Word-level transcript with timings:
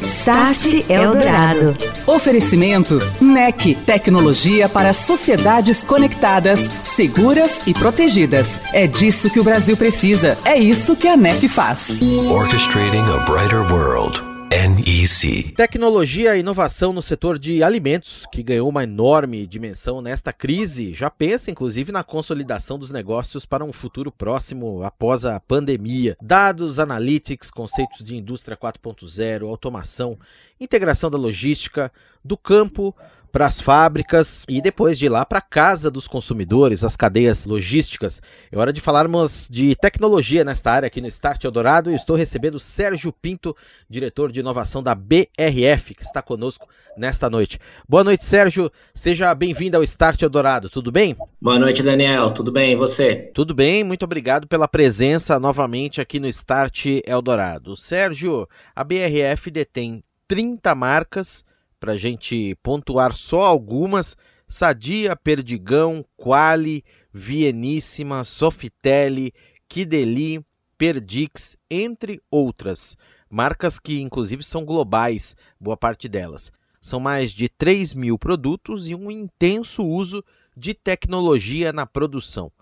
Start 0.00 0.88
Eldorado. 0.88 1.76
Oferecimento 2.06 2.98
NEC, 3.20 3.74
tecnologia 3.84 4.68
para 4.68 4.92
sociedades 4.92 5.82
conectadas, 5.82 6.60
seguras 6.84 7.66
e 7.66 7.74
protegidas. 7.74 8.60
É 8.72 8.86
disso 8.86 9.30
que 9.30 9.40
o 9.40 9.44
Brasil 9.44 9.76
precisa. 9.76 10.38
É 10.44 10.56
isso 10.56 10.94
que 10.94 11.08
a 11.08 11.16
NEC 11.16 11.48
faz. 11.48 11.90
Orchestrating 12.30 13.04
a 13.12 13.18
brighter 13.24 13.62
world. 13.72 14.31
NEC. 14.52 15.54
Tecnologia 15.56 16.36
e 16.36 16.40
inovação 16.40 16.92
no 16.92 17.00
setor 17.00 17.38
de 17.38 17.64
alimentos, 17.64 18.26
que 18.30 18.42
ganhou 18.42 18.68
uma 18.68 18.84
enorme 18.84 19.46
dimensão 19.46 20.02
nesta 20.02 20.30
crise, 20.30 20.92
já 20.92 21.08
pensa 21.08 21.50
inclusive 21.50 21.90
na 21.90 22.04
consolidação 22.04 22.78
dos 22.78 22.90
negócios 22.90 23.46
para 23.46 23.64
um 23.64 23.72
futuro 23.72 24.12
próximo 24.12 24.82
após 24.82 25.24
a 25.24 25.40
pandemia. 25.40 26.18
Dados, 26.20 26.78
analytics, 26.78 27.50
conceitos 27.50 28.04
de 28.04 28.14
indústria 28.14 28.54
4.0, 28.54 29.48
automação, 29.48 30.18
integração 30.60 31.10
da 31.10 31.16
logística, 31.16 31.90
do 32.22 32.36
campo 32.36 32.94
para 33.32 33.46
as 33.46 33.60
fábricas 33.60 34.44
e 34.46 34.60
depois 34.60 34.98
de 34.98 35.08
lá 35.08 35.24
para 35.24 35.38
a 35.38 35.42
casa 35.42 35.90
dos 35.90 36.06
consumidores, 36.06 36.84
as 36.84 36.96
cadeias 36.96 37.46
logísticas. 37.46 38.20
É 38.52 38.58
hora 38.58 38.72
de 38.72 38.80
falarmos 38.80 39.48
de 39.50 39.74
tecnologia 39.74 40.44
nesta 40.44 40.70
área 40.70 40.86
aqui 40.86 41.00
no 41.00 41.08
Start 41.08 41.42
Eldorado 41.42 41.90
e 41.90 41.94
estou 41.94 42.14
recebendo 42.14 42.60
Sérgio 42.60 43.10
Pinto, 43.10 43.56
diretor 43.88 44.30
de 44.30 44.40
inovação 44.40 44.82
da 44.82 44.94
BRF, 44.94 45.94
que 45.94 46.02
está 46.02 46.20
conosco 46.20 46.68
nesta 46.96 47.30
noite. 47.30 47.58
Boa 47.88 48.04
noite, 48.04 48.22
Sérgio. 48.22 48.70
Seja 48.94 49.34
bem-vindo 49.34 49.78
ao 49.78 49.82
Start 49.82 50.20
Eldorado. 50.20 50.68
Tudo 50.68 50.92
bem? 50.92 51.16
Boa 51.40 51.58
noite, 51.58 51.82
Daniel. 51.82 52.32
Tudo 52.32 52.52
bem? 52.52 52.72
E 52.72 52.76
você? 52.76 53.30
Tudo 53.32 53.54
bem. 53.54 53.82
Muito 53.82 54.04
obrigado 54.04 54.46
pela 54.46 54.68
presença 54.68 55.40
novamente 55.40 56.02
aqui 56.02 56.20
no 56.20 56.26
Start 56.26 56.84
Eldorado. 57.06 57.78
Sérgio, 57.78 58.46
a 58.76 58.84
BRF 58.84 59.50
detém 59.50 60.04
30 60.28 60.74
marcas 60.74 61.44
para 61.82 61.94
a 61.94 61.96
gente 61.96 62.54
pontuar 62.62 63.12
só 63.12 63.40
algumas: 63.40 64.16
Sadia, 64.46 65.16
Perdigão, 65.16 66.04
Quali, 66.16 66.84
Vieníssima, 67.12 68.22
Sofitelli, 68.22 69.34
Kideli, 69.68 70.46
Perdix, 70.78 71.56
entre 71.68 72.22
outras. 72.30 72.96
Marcas 73.28 73.80
que, 73.80 74.00
inclusive, 74.00 74.44
são 74.44 74.64
globais, 74.64 75.34
boa 75.58 75.76
parte 75.76 76.08
delas. 76.08 76.52
São 76.80 77.00
mais 77.00 77.32
de 77.32 77.48
3 77.48 77.94
mil 77.94 78.16
produtos 78.16 78.86
e 78.86 78.94
um 78.94 79.10
intenso 79.10 79.84
uso 79.84 80.24
de 80.56 80.74
tecnologia 80.74 81.72
na 81.72 81.84
produção 81.84 82.52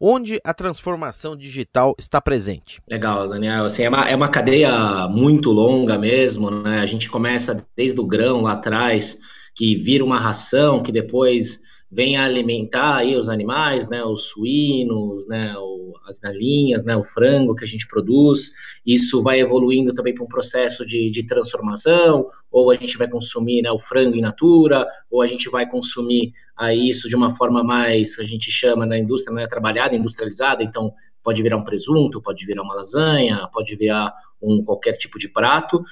onde 0.00 0.40
a 0.42 0.54
transformação 0.54 1.36
digital 1.36 1.94
está 1.98 2.20
presente? 2.20 2.80
Legal, 2.88 3.28
Daniel. 3.28 3.66
Assim, 3.66 3.82
é, 3.82 3.88
uma, 3.88 4.08
é 4.08 4.16
uma 4.16 4.28
cadeia 4.28 5.06
muito 5.08 5.50
longa 5.50 5.98
mesmo, 5.98 6.50
né? 6.50 6.80
A 6.80 6.86
gente 6.86 7.10
começa 7.10 7.64
desde 7.76 8.00
o 8.00 8.06
grão 8.06 8.40
lá 8.40 8.52
atrás, 8.52 9.18
que 9.54 9.76
vira 9.76 10.04
uma 10.04 10.18
ração, 10.18 10.82
que 10.82 10.90
depois 10.90 11.60
vem 11.90 12.16
a 12.16 12.24
alimentar 12.24 12.98
aí 12.98 13.16
os 13.16 13.28
animais, 13.28 13.88
né, 13.88 14.04
os 14.04 14.26
suínos, 14.28 15.26
né, 15.26 15.54
o, 15.58 15.92
as 16.06 16.20
galinhas, 16.20 16.84
né, 16.84 16.96
o 16.96 17.02
frango 17.02 17.54
que 17.54 17.64
a 17.64 17.68
gente 17.68 17.86
produz. 17.88 18.52
Isso 18.86 19.20
vai 19.22 19.40
evoluindo 19.40 19.92
também 19.92 20.14
para 20.14 20.22
um 20.22 20.28
processo 20.28 20.86
de, 20.86 21.10
de, 21.10 21.26
transformação, 21.26 22.26
ou 22.50 22.70
a 22.70 22.76
gente 22.76 22.96
vai 22.96 23.08
consumir 23.08 23.62
né, 23.62 23.72
o 23.72 23.78
frango 23.78 24.14
in 24.14 24.20
natura, 24.20 24.86
ou 25.10 25.20
a 25.20 25.26
gente 25.26 25.48
vai 25.50 25.68
consumir 25.68 26.32
aí 26.56 26.88
isso 26.88 27.08
de 27.08 27.16
uma 27.16 27.34
forma 27.34 27.64
mais, 27.64 28.18
a 28.18 28.22
gente 28.22 28.50
chama 28.50 28.86
na 28.86 28.96
indústria, 28.96 29.34
né, 29.34 29.46
trabalhada, 29.48 29.96
industrializada, 29.96 30.62
então 30.62 30.92
pode 31.24 31.42
virar 31.42 31.56
um 31.56 31.64
presunto, 31.64 32.22
pode 32.22 32.46
virar 32.46 32.62
uma 32.62 32.74
lasanha, 32.74 33.48
pode 33.52 33.74
virar 33.74 34.12
um 34.40 34.62
qualquer 34.62 34.92
tipo 34.92 35.18
de 35.18 35.28
prato. 35.28 35.82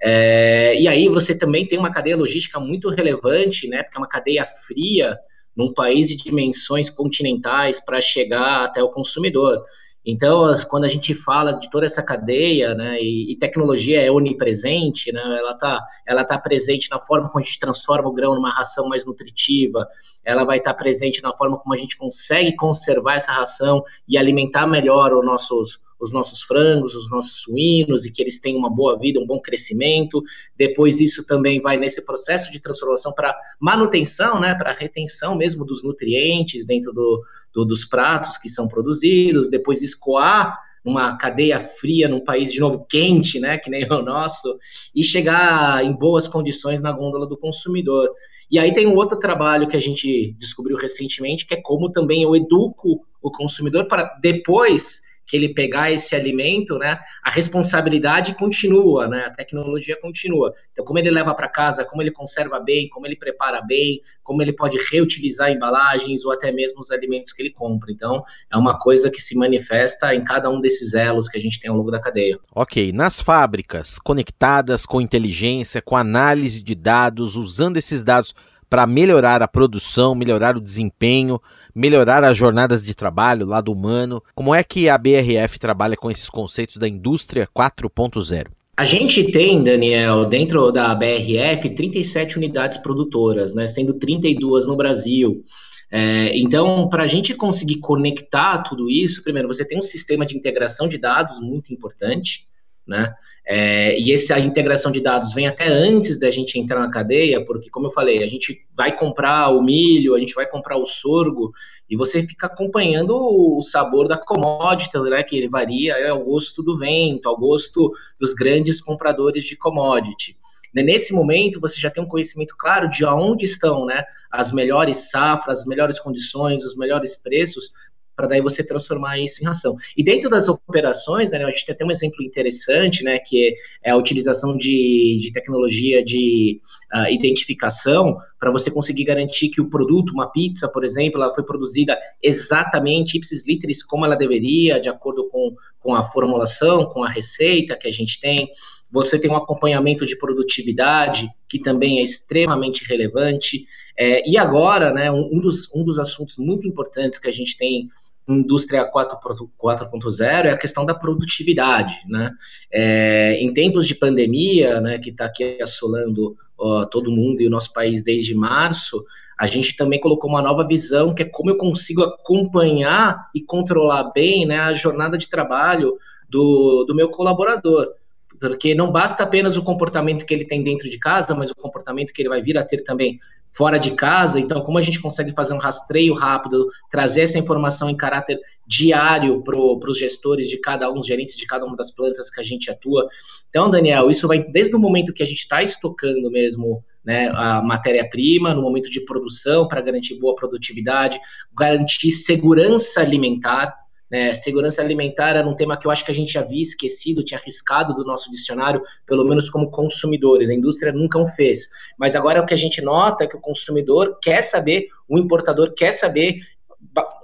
É, 0.00 0.78
e 0.78 0.86
aí 0.86 1.08
você 1.08 1.36
também 1.36 1.66
tem 1.66 1.78
uma 1.78 1.90
cadeia 1.90 2.16
logística 2.16 2.60
muito 2.60 2.90
relevante, 2.90 3.66
né, 3.68 3.82
porque 3.82 3.96
é 3.96 4.00
uma 4.00 4.08
cadeia 4.08 4.44
fria, 4.44 5.18
num 5.56 5.72
país 5.72 6.08
de 6.08 6.16
dimensões 6.16 6.90
continentais 6.90 7.80
para 7.80 8.00
chegar 8.00 8.64
até 8.64 8.82
o 8.82 8.90
consumidor. 8.90 9.64
Então, 10.08 10.54
quando 10.68 10.84
a 10.84 10.88
gente 10.88 11.16
fala 11.16 11.52
de 11.52 11.68
toda 11.68 11.84
essa 11.84 12.00
cadeia, 12.00 12.76
né, 12.76 13.02
e, 13.02 13.32
e 13.32 13.36
tecnologia 13.36 14.00
é 14.00 14.08
onipresente, 14.08 15.10
né, 15.10 15.20
ela 15.20 15.50
está 15.50 15.84
ela 16.06 16.24
tá 16.24 16.38
presente 16.38 16.88
na 16.88 17.00
forma 17.00 17.28
como 17.28 17.42
a 17.42 17.44
gente 17.44 17.58
transforma 17.58 18.08
o 18.08 18.12
grão 18.12 18.36
numa 18.36 18.50
ração 18.50 18.88
mais 18.88 19.04
nutritiva, 19.04 19.88
ela 20.24 20.44
vai 20.44 20.58
estar 20.58 20.74
tá 20.74 20.78
presente 20.78 21.20
na 21.20 21.34
forma 21.34 21.58
como 21.58 21.74
a 21.74 21.76
gente 21.76 21.96
consegue 21.96 22.54
conservar 22.54 23.16
essa 23.16 23.32
ração 23.32 23.82
e 24.08 24.16
alimentar 24.16 24.68
melhor 24.68 25.12
os 25.12 25.24
nossos, 25.24 25.80
os 25.98 26.12
nossos 26.12 26.42
frangos, 26.42 26.94
os 26.94 27.10
nossos 27.10 27.42
suínos 27.42 28.04
e 28.04 28.10
que 28.10 28.22
eles 28.22 28.38
tenham 28.38 28.58
uma 28.58 28.70
boa 28.70 28.98
vida, 28.98 29.20
um 29.20 29.26
bom 29.26 29.40
crescimento. 29.40 30.22
Depois 30.56 31.00
isso 31.00 31.24
também 31.24 31.60
vai 31.60 31.76
nesse 31.76 32.02
processo 32.02 32.50
de 32.50 32.60
transformação 32.60 33.12
para 33.12 33.36
manutenção, 33.58 34.40
né, 34.40 34.54
para 34.54 34.72
retenção 34.72 35.34
mesmo 35.36 35.64
dos 35.64 35.82
nutrientes 35.82 36.66
dentro 36.66 36.92
do, 36.92 37.22
do, 37.52 37.64
dos 37.64 37.84
pratos 37.84 38.36
que 38.38 38.48
são 38.48 38.68
produzidos. 38.68 39.48
Depois 39.48 39.82
escoar 39.82 40.58
uma 40.84 41.16
cadeia 41.16 41.58
fria 41.58 42.08
num 42.08 42.20
país 42.20 42.52
de 42.52 42.60
novo 42.60 42.86
quente, 42.88 43.40
né, 43.40 43.58
que 43.58 43.68
nem 43.68 43.84
o 43.90 44.02
nosso, 44.02 44.58
e 44.94 45.02
chegar 45.02 45.84
em 45.84 45.92
boas 45.92 46.28
condições 46.28 46.80
na 46.80 46.92
gôndola 46.92 47.26
do 47.26 47.36
consumidor. 47.36 48.08
E 48.48 48.58
aí 48.58 48.72
tem 48.72 48.86
um 48.86 48.94
outro 48.94 49.18
trabalho 49.18 49.66
que 49.66 49.76
a 49.76 49.80
gente 49.80 50.32
descobriu 50.38 50.76
recentemente, 50.76 51.44
que 51.44 51.54
é 51.54 51.60
como 51.60 51.90
também 51.90 52.22
eu 52.22 52.36
educo 52.36 53.04
o 53.20 53.30
consumidor 53.30 53.86
para 53.88 54.04
depois 54.20 55.02
que 55.26 55.36
ele 55.36 55.52
pegar 55.52 55.90
esse 55.90 56.14
alimento, 56.14 56.78
né, 56.78 56.98
a 57.22 57.30
responsabilidade 57.30 58.34
continua, 58.34 59.08
né, 59.08 59.24
a 59.26 59.30
tecnologia 59.30 59.98
continua. 60.00 60.54
Então, 60.72 60.84
como 60.84 60.98
ele 60.98 61.10
leva 61.10 61.34
para 61.34 61.48
casa, 61.48 61.84
como 61.84 62.02
ele 62.02 62.10
conserva 62.10 62.60
bem, 62.60 62.88
como 62.88 63.06
ele 63.06 63.16
prepara 63.16 63.60
bem, 63.60 64.00
como 64.22 64.40
ele 64.40 64.52
pode 64.52 64.78
reutilizar 64.90 65.50
embalagens 65.50 66.24
ou 66.24 66.32
até 66.32 66.52
mesmo 66.52 66.78
os 66.80 66.90
alimentos 66.90 67.32
que 67.32 67.42
ele 67.42 67.50
compra. 67.50 67.90
Então, 67.90 68.22
é 68.50 68.56
uma 68.56 68.78
coisa 68.78 69.10
que 69.10 69.20
se 69.20 69.36
manifesta 69.36 70.14
em 70.14 70.24
cada 70.24 70.48
um 70.48 70.60
desses 70.60 70.94
elos 70.94 71.28
que 71.28 71.36
a 71.36 71.40
gente 71.40 71.58
tem 71.60 71.70
ao 71.70 71.76
longo 71.76 71.90
da 71.90 72.00
cadeia. 72.00 72.38
Ok, 72.54 72.92
nas 72.92 73.20
fábricas 73.20 73.98
conectadas 73.98 74.86
com 74.86 75.00
inteligência, 75.00 75.82
com 75.82 75.96
análise 75.96 76.62
de 76.62 76.74
dados, 76.74 77.36
usando 77.36 77.76
esses 77.76 78.02
dados 78.02 78.34
para 78.68 78.86
melhorar 78.86 79.42
a 79.42 79.48
produção, 79.48 80.14
melhorar 80.14 80.56
o 80.56 80.60
desempenho, 80.60 81.40
melhorar 81.74 82.24
as 82.24 82.36
jornadas 82.36 82.82
de 82.82 82.94
trabalho, 82.94 83.46
lado 83.46 83.70
humano. 83.70 84.22
Como 84.34 84.54
é 84.54 84.64
que 84.64 84.88
a 84.88 84.96
BRF 84.96 85.58
trabalha 85.58 85.96
com 85.96 86.10
esses 86.10 86.28
conceitos 86.28 86.76
da 86.76 86.88
indústria 86.88 87.48
4.0? 87.54 88.46
A 88.78 88.84
gente 88.84 89.30
tem, 89.30 89.62
Daniel, 89.62 90.26
dentro 90.26 90.70
da 90.70 90.94
BRF, 90.94 91.70
37 91.74 92.36
unidades 92.36 92.76
produtoras, 92.76 93.54
né, 93.54 93.66
sendo 93.66 93.94
32 93.94 94.66
no 94.66 94.76
Brasil. 94.76 95.42
É, 95.90 96.36
então, 96.36 96.88
para 96.88 97.04
a 97.04 97.06
gente 97.06 97.34
conseguir 97.34 97.78
conectar 97.78 98.58
tudo 98.58 98.90
isso, 98.90 99.22
primeiro, 99.22 99.48
você 99.48 99.64
tem 99.64 99.78
um 99.78 99.82
sistema 99.82 100.26
de 100.26 100.36
integração 100.36 100.88
de 100.88 100.98
dados 100.98 101.40
muito 101.40 101.72
importante, 101.72 102.46
né? 102.86 103.14
É, 103.44 103.98
e 103.98 104.12
essa 104.12 104.38
integração 104.38 104.90
de 104.90 105.00
dados 105.00 105.32
vem 105.32 105.46
até 105.46 105.68
antes 105.68 106.18
da 106.18 106.30
gente 106.30 106.58
entrar 106.58 106.80
na 106.80 106.90
cadeia, 106.90 107.44
porque, 107.44 107.70
como 107.70 107.86
eu 107.86 107.92
falei, 107.92 108.22
a 108.22 108.26
gente 108.26 108.64
vai 108.76 108.96
comprar 108.96 109.50
o 109.50 109.62
milho, 109.62 110.14
a 110.14 110.18
gente 110.18 110.34
vai 110.34 110.46
comprar 110.46 110.76
o 110.76 110.86
sorgo, 110.86 111.52
e 111.88 111.96
você 111.96 112.22
fica 112.22 112.46
acompanhando 112.46 113.16
o 113.16 113.62
sabor 113.62 114.08
da 114.08 114.18
commodity, 114.18 114.98
né, 114.98 115.22
que 115.22 115.36
ele 115.36 115.48
varia 115.48 115.94
é 115.94 116.08
ao 116.08 116.24
gosto 116.24 116.62
do 116.62 116.76
vento, 116.76 117.28
ao 117.28 117.36
gosto 117.36 117.92
dos 118.18 118.34
grandes 118.34 118.80
compradores 118.80 119.44
de 119.44 119.56
commodity. 119.56 120.36
Nesse 120.74 121.14
momento, 121.14 121.60
você 121.60 121.80
já 121.80 121.90
tem 121.90 122.02
um 122.02 122.08
conhecimento 122.08 122.54
claro 122.58 122.90
de 122.90 123.04
onde 123.04 123.46
estão 123.46 123.86
né, 123.86 124.04
as 124.30 124.52
melhores 124.52 125.10
safras, 125.10 125.60
as 125.60 125.64
melhores 125.64 125.98
condições, 125.98 126.62
os 126.64 126.76
melhores 126.76 127.16
preços 127.16 127.72
para 128.16 128.26
daí 128.26 128.40
você 128.40 128.64
transformar 128.64 129.18
isso 129.18 129.42
em 129.42 129.46
ração. 129.46 129.76
E 129.96 130.02
dentro 130.02 130.30
das 130.30 130.48
operações, 130.48 131.30
né, 131.30 131.44
a 131.44 131.50
gente 131.50 131.66
tem 131.66 131.74
até 131.74 131.84
um 131.84 131.90
exemplo 131.90 132.24
interessante, 132.24 133.04
né, 133.04 133.18
que 133.18 133.54
é 133.84 133.90
a 133.90 133.96
utilização 133.96 134.56
de, 134.56 135.18
de 135.20 135.32
tecnologia 135.32 136.02
de 136.02 136.58
uh, 136.94 137.12
identificação 137.12 138.16
para 138.40 138.50
você 138.50 138.70
conseguir 138.70 139.04
garantir 139.04 139.50
que 139.50 139.60
o 139.60 139.68
produto, 139.68 140.12
uma 140.12 140.30
pizza, 140.30 140.68
por 140.68 140.84
exemplo, 140.84 141.22
ela 141.22 141.34
foi 141.34 141.44
produzida 141.44 141.98
exatamente 142.22 143.16
ipsis 143.18 143.46
literis 143.46 143.82
como 143.82 144.04
ela 144.04 144.16
deveria, 144.16 144.80
de 144.80 144.88
acordo 144.88 145.28
com, 145.28 145.54
com 145.80 145.94
a 145.94 146.04
formulação, 146.04 146.86
com 146.86 147.04
a 147.04 147.08
receita 147.08 147.76
que 147.76 147.88
a 147.88 147.92
gente 147.92 148.20
tem. 148.20 148.48
Você 148.90 149.18
tem 149.18 149.30
um 149.30 149.36
acompanhamento 149.36 150.06
de 150.06 150.16
produtividade, 150.16 151.28
que 151.48 151.58
também 151.58 151.98
é 151.98 152.02
extremamente 152.02 152.84
relevante. 152.84 153.66
É, 153.98 154.28
e 154.28 154.36
agora, 154.36 154.92
né, 154.92 155.10
um, 155.10 155.28
um, 155.32 155.40
dos, 155.40 155.68
um 155.74 155.84
dos 155.84 155.98
assuntos 155.98 156.36
muito 156.38 156.68
importantes 156.68 157.18
que 157.18 157.28
a 157.28 157.32
gente 157.32 157.56
tem 157.56 157.88
indústria 158.28 158.90
4.0 158.90 160.46
é 160.46 160.50
a 160.50 160.58
questão 160.58 160.84
da 160.84 160.94
produtividade, 160.94 161.94
né? 162.08 162.32
É, 162.72 163.38
em 163.40 163.52
tempos 163.52 163.86
de 163.86 163.94
pandemia, 163.94 164.80
né, 164.80 164.98
que 164.98 165.10
está 165.10 165.26
aqui 165.26 165.58
assolando 165.62 166.36
ó, 166.58 166.84
todo 166.86 167.12
mundo 167.12 167.40
e 167.40 167.46
o 167.46 167.50
nosso 167.50 167.72
país 167.72 168.02
desde 168.02 168.34
março, 168.34 169.04
a 169.38 169.46
gente 169.46 169.76
também 169.76 170.00
colocou 170.00 170.30
uma 170.30 170.42
nova 170.42 170.66
visão, 170.66 171.14
que 171.14 171.22
é 171.22 171.26
como 171.26 171.50
eu 171.50 171.58
consigo 171.58 172.02
acompanhar 172.02 173.28
e 173.34 173.40
controlar 173.40 174.10
bem 174.14 174.46
né, 174.46 174.58
a 174.58 174.72
jornada 174.72 175.18
de 175.18 175.28
trabalho 175.28 175.98
do, 176.28 176.84
do 176.84 176.94
meu 176.94 177.10
colaborador. 177.10 177.92
Porque 178.40 178.74
não 178.74 178.90
basta 178.90 179.22
apenas 179.22 179.56
o 179.56 179.62
comportamento 179.62 180.24
que 180.24 180.32
ele 180.32 180.44
tem 180.44 180.62
dentro 180.62 180.88
de 180.88 180.98
casa, 180.98 181.34
mas 181.34 181.50
o 181.50 181.54
comportamento 181.54 182.12
que 182.12 182.22
ele 182.22 182.28
vai 182.28 182.42
vir 182.42 182.56
a 182.58 182.64
ter 182.64 182.84
também 182.84 183.18
fora 183.56 183.78
de 183.78 183.92
casa. 183.92 184.38
Então, 184.38 184.60
como 184.60 184.76
a 184.76 184.82
gente 184.82 185.00
consegue 185.00 185.32
fazer 185.32 185.54
um 185.54 185.58
rastreio 185.58 186.12
rápido, 186.12 186.68
trazer 186.90 187.22
essa 187.22 187.38
informação 187.38 187.88
em 187.88 187.96
caráter 187.96 188.38
diário 188.66 189.42
para 189.42 189.58
os 189.58 189.98
gestores 189.98 190.48
de 190.48 190.58
cada 190.58 190.90
um, 190.90 190.98
os 190.98 191.06
gerentes 191.06 191.36
de 191.36 191.46
cada 191.46 191.64
uma 191.64 191.74
das 191.74 191.90
plantas 191.90 192.28
que 192.28 192.40
a 192.40 192.44
gente 192.44 192.70
atua. 192.70 193.08
Então, 193.48 193.70
Daniel, 193.70 194.10
isso 194.10 194.28
vai 194.28 194.44
desde 194.44 194.76
o 194.76 194.78
momento 194.78 195.14
que 195.14 195.22
a 195.22 195.26
gente 195.26 195.40
está 195.40 195.62
estocando 195.62 196.30
mesmo 196.30 196.84
né, 197.02 197.30
a 197.34 197.62
matéria-prima, 197.62 198.52
no 198.52 198.60
momento 198.60 198.90
de 198.90 199.00
produção, 199.00 199.66
para 199.66 199.80
garantir 199.80 200.18
boa 200.18 200.34
produtividade, 200.34 201.18
garantir 201.56 202.10
segurança 202.10 203.00
alimentar. 203.00 203.74
Né, 204.10 204.32
segurança 204.34 204.80
alimentar 204.80 205.30
era 205.30 205.48
um 205.48 205.54
tema 205.54 205.76
que 205.76 205.86
eu 205.86 205.90
acho 205.90 206.04
que 206.04 206.12
a 206.12 206.14
gente 206.14 206.38
havia 206.38 206.62
esquecido, 206.62 207.24
tinha 207.24 207.40
arriscado 207.40 207.92
do 207.92 208.04
nosso 208.04 208.30
dicionário, 208.30 208.80
pelo 209.04 209.24
menos 209.24 209.50
como 209.50 209.70
consumidores. 209.70 210.48
A 210.48 210.54
indústria 210.54 210.92
nunca 210.92 211.18
o 211.18 211.26
fez. 211.26 211.68
Mas 211.98 212.14
agora 212.14 212.40
o 212.40 212.46
que 212.46 212.54
a 212.54 212.58
gente 212.58 212.80
nota 212.80 213.24
é 213.24 213.26
que 213.26 213.36
o 213.36 213.40
consumidor 213.40 214.18
quer 214.22 214.42
saber, 214.42 214.86
o 215.08 215.18
importador 215.18 215.74
quer 215.74 215.92
saber 215.92 216.40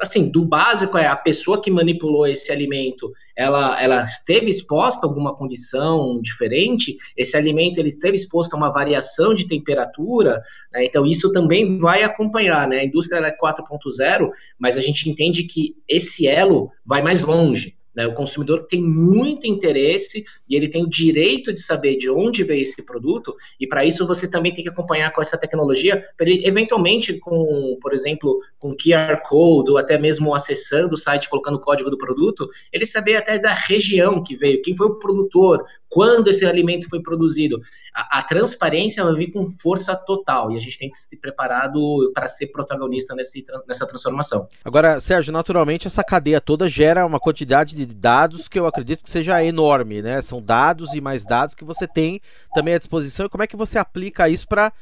assim, 0.01 0.29
do 0.29 0.45
básico 0.45 0.99
é 0.99 1.07
a 1.07 1.17
pessoa 1.17 1.61
que 1.61 1.71
manipulou 1.71 2.27
esse 2.27 2.51
alimento, 2.53 3.13
ela, 3.37 3.81
ela 3.81 4.05
esteve 4.05 4.51
exposta 4.51 5.07
a 5.07 5.09
alguma 5.09 5.35
condição 5.35 6.21
diferente, 6.21 6.97
esse 7.17 7.37
alimento 7.37 7.79
ele 7.79 7.89
esteve 7.89 8.17
exposto 8.17 8.55
a 8.55 8.57
uma 8.57 8.71
variação 8.71 9.33
de 9.33 9.47
temperatura, 9.47 10.43
né? 10.73 10.85
então 10.85 11.07
isso 11.07 11.31
também 11.33 11.79
vai 11.79 12.03
acompanhar, 12.03 12.69
né? 12.69 12.81
A 12.81 12.85
indústria 12.85 13.19
é 13.21 13.37
4.0, 13.37 14.31
mas 14.59 14.77
a 14.77 14.81
gente 14.81 15.09
entende 15.09 15.45
que 15.45 15.75
esse 15.89 16.27
elo 16.27 16.71
vai 16.85 17.03
mais 17.03 17.23
longe. 17.23 17.77
Né? 17.95 18.07
O 18.07 18.15
consumidor 18.15 18.67
tem 18.67 18.83
muito 18.83 19.47
interesse 19.47 20.25
e 20.49 20.57
ele 20.57 20.69
tem 20.69 20.83
o 20.83 20.89
direito 20.89 21.53
de 21.53 21.61
saber 21.61 21.97
de 21.97 22.11
onde 22.11 22.43
veio 22.43 22.63
esse 22.63 22.83
produto, 22.85 23.35
e 23.61 23.67
para 23.67 23.85
isso 23.85 24.07
você 24.07 24.29
também 24.29 24.53
tem 24.53 24.65
que 24.65 24.71
acompanhar 24.71 25.13
com 25.13 25.21
essa 25.21 25.39
tecnologia, 25.39 26.05
para 26.17 26.29
ele 26.29 26.47
eventualmente 26.47 27.19
com, 27.19 27.79
por 27.81 27.93
exemplo, 27.93 28.41
com 28.59 28.75
QR 28.75 29.21
Code, 29.25 29.71
ou 29.71 29.79
até 29.79 29.99
mesmo 29.99 30.35
acessando 30.35 30.95
o 30.95 30.99
site, 30.99 31.29
colocando 31.29 31.57
o 31.57 31.61
código 31.61 31.91
do 31.91 31.99
produto, 31.99 32.49
ele 32.73 32.87
saber 32.87 33.17
até 33.17 33.39
da 33.39 33.53
região 33.53 34.23
que 34.23 34.37
veio, 34.37 34.63
quem 34.63 34.75
foi 34.75 34.87
o 34.87 34.99
produtor, 34.99 35.65
quando 35.93 36.29
esse 36.29 36.47
alimento 36.47 36.89
foi 36.89 37.03
produzido. 37.03 37.61
A, 37.95 38.21
a 38.21 38.23
transparência 38.23 39.05
vai 39.05 39.15
vir 39.15 39.31
com 39.31 39.47
força 39.47 39.95
total 39.95 40.51
e 40.51 40.57
a 40.57 40.61
gente 40.61 40.79
tem 40.79 40.89
que 40.89 40.97
se 40.97 41.15
preparado 41.19 42.11
para 42.15 42.29
ser 42.29 42.47
protagonista 42.47 43.15
nesse, 43.15 43.45
nessa 43.69 43.87
transformação. 43.87 44.49
Agora, 44.65 44.99
Sérgio, 45.01 45.35
naturalmente 45.35 45.87
essa 45.87 46.03
cadeia 46.03 46.41
toda 46.41 46.67
gera 46.67 47.05
uma 47.05 47.21
quantidade 47.21 47.77
de 47.77 47.85
dados 47.85 48.49
que 48.49 48.59
eu 48.59 48.67
acredito 48.67 49.05
que 49.05 49.11
seja 49.11 49.45
enorme, 49.45 50.01
né? 50.01 50.23
São 50.23 50.41
dados 50.41 50.95
e 50.95 51.01
mais 51.01 51.27
dados 51.27 51.55
que 51.55 51.65
você 51.65 51.87
tem 51.87 52.23
também 52.55 52.73
à 52.73 52.79
disposição. 52.79 53.27
E 53.27 53.29
como 53.29 53.43
é 53.43 53.47
que 53.47 53.57
você 53.57 53.79
aplica 53.79 54.31
isso 54.31 54.49
para 54.49 54.73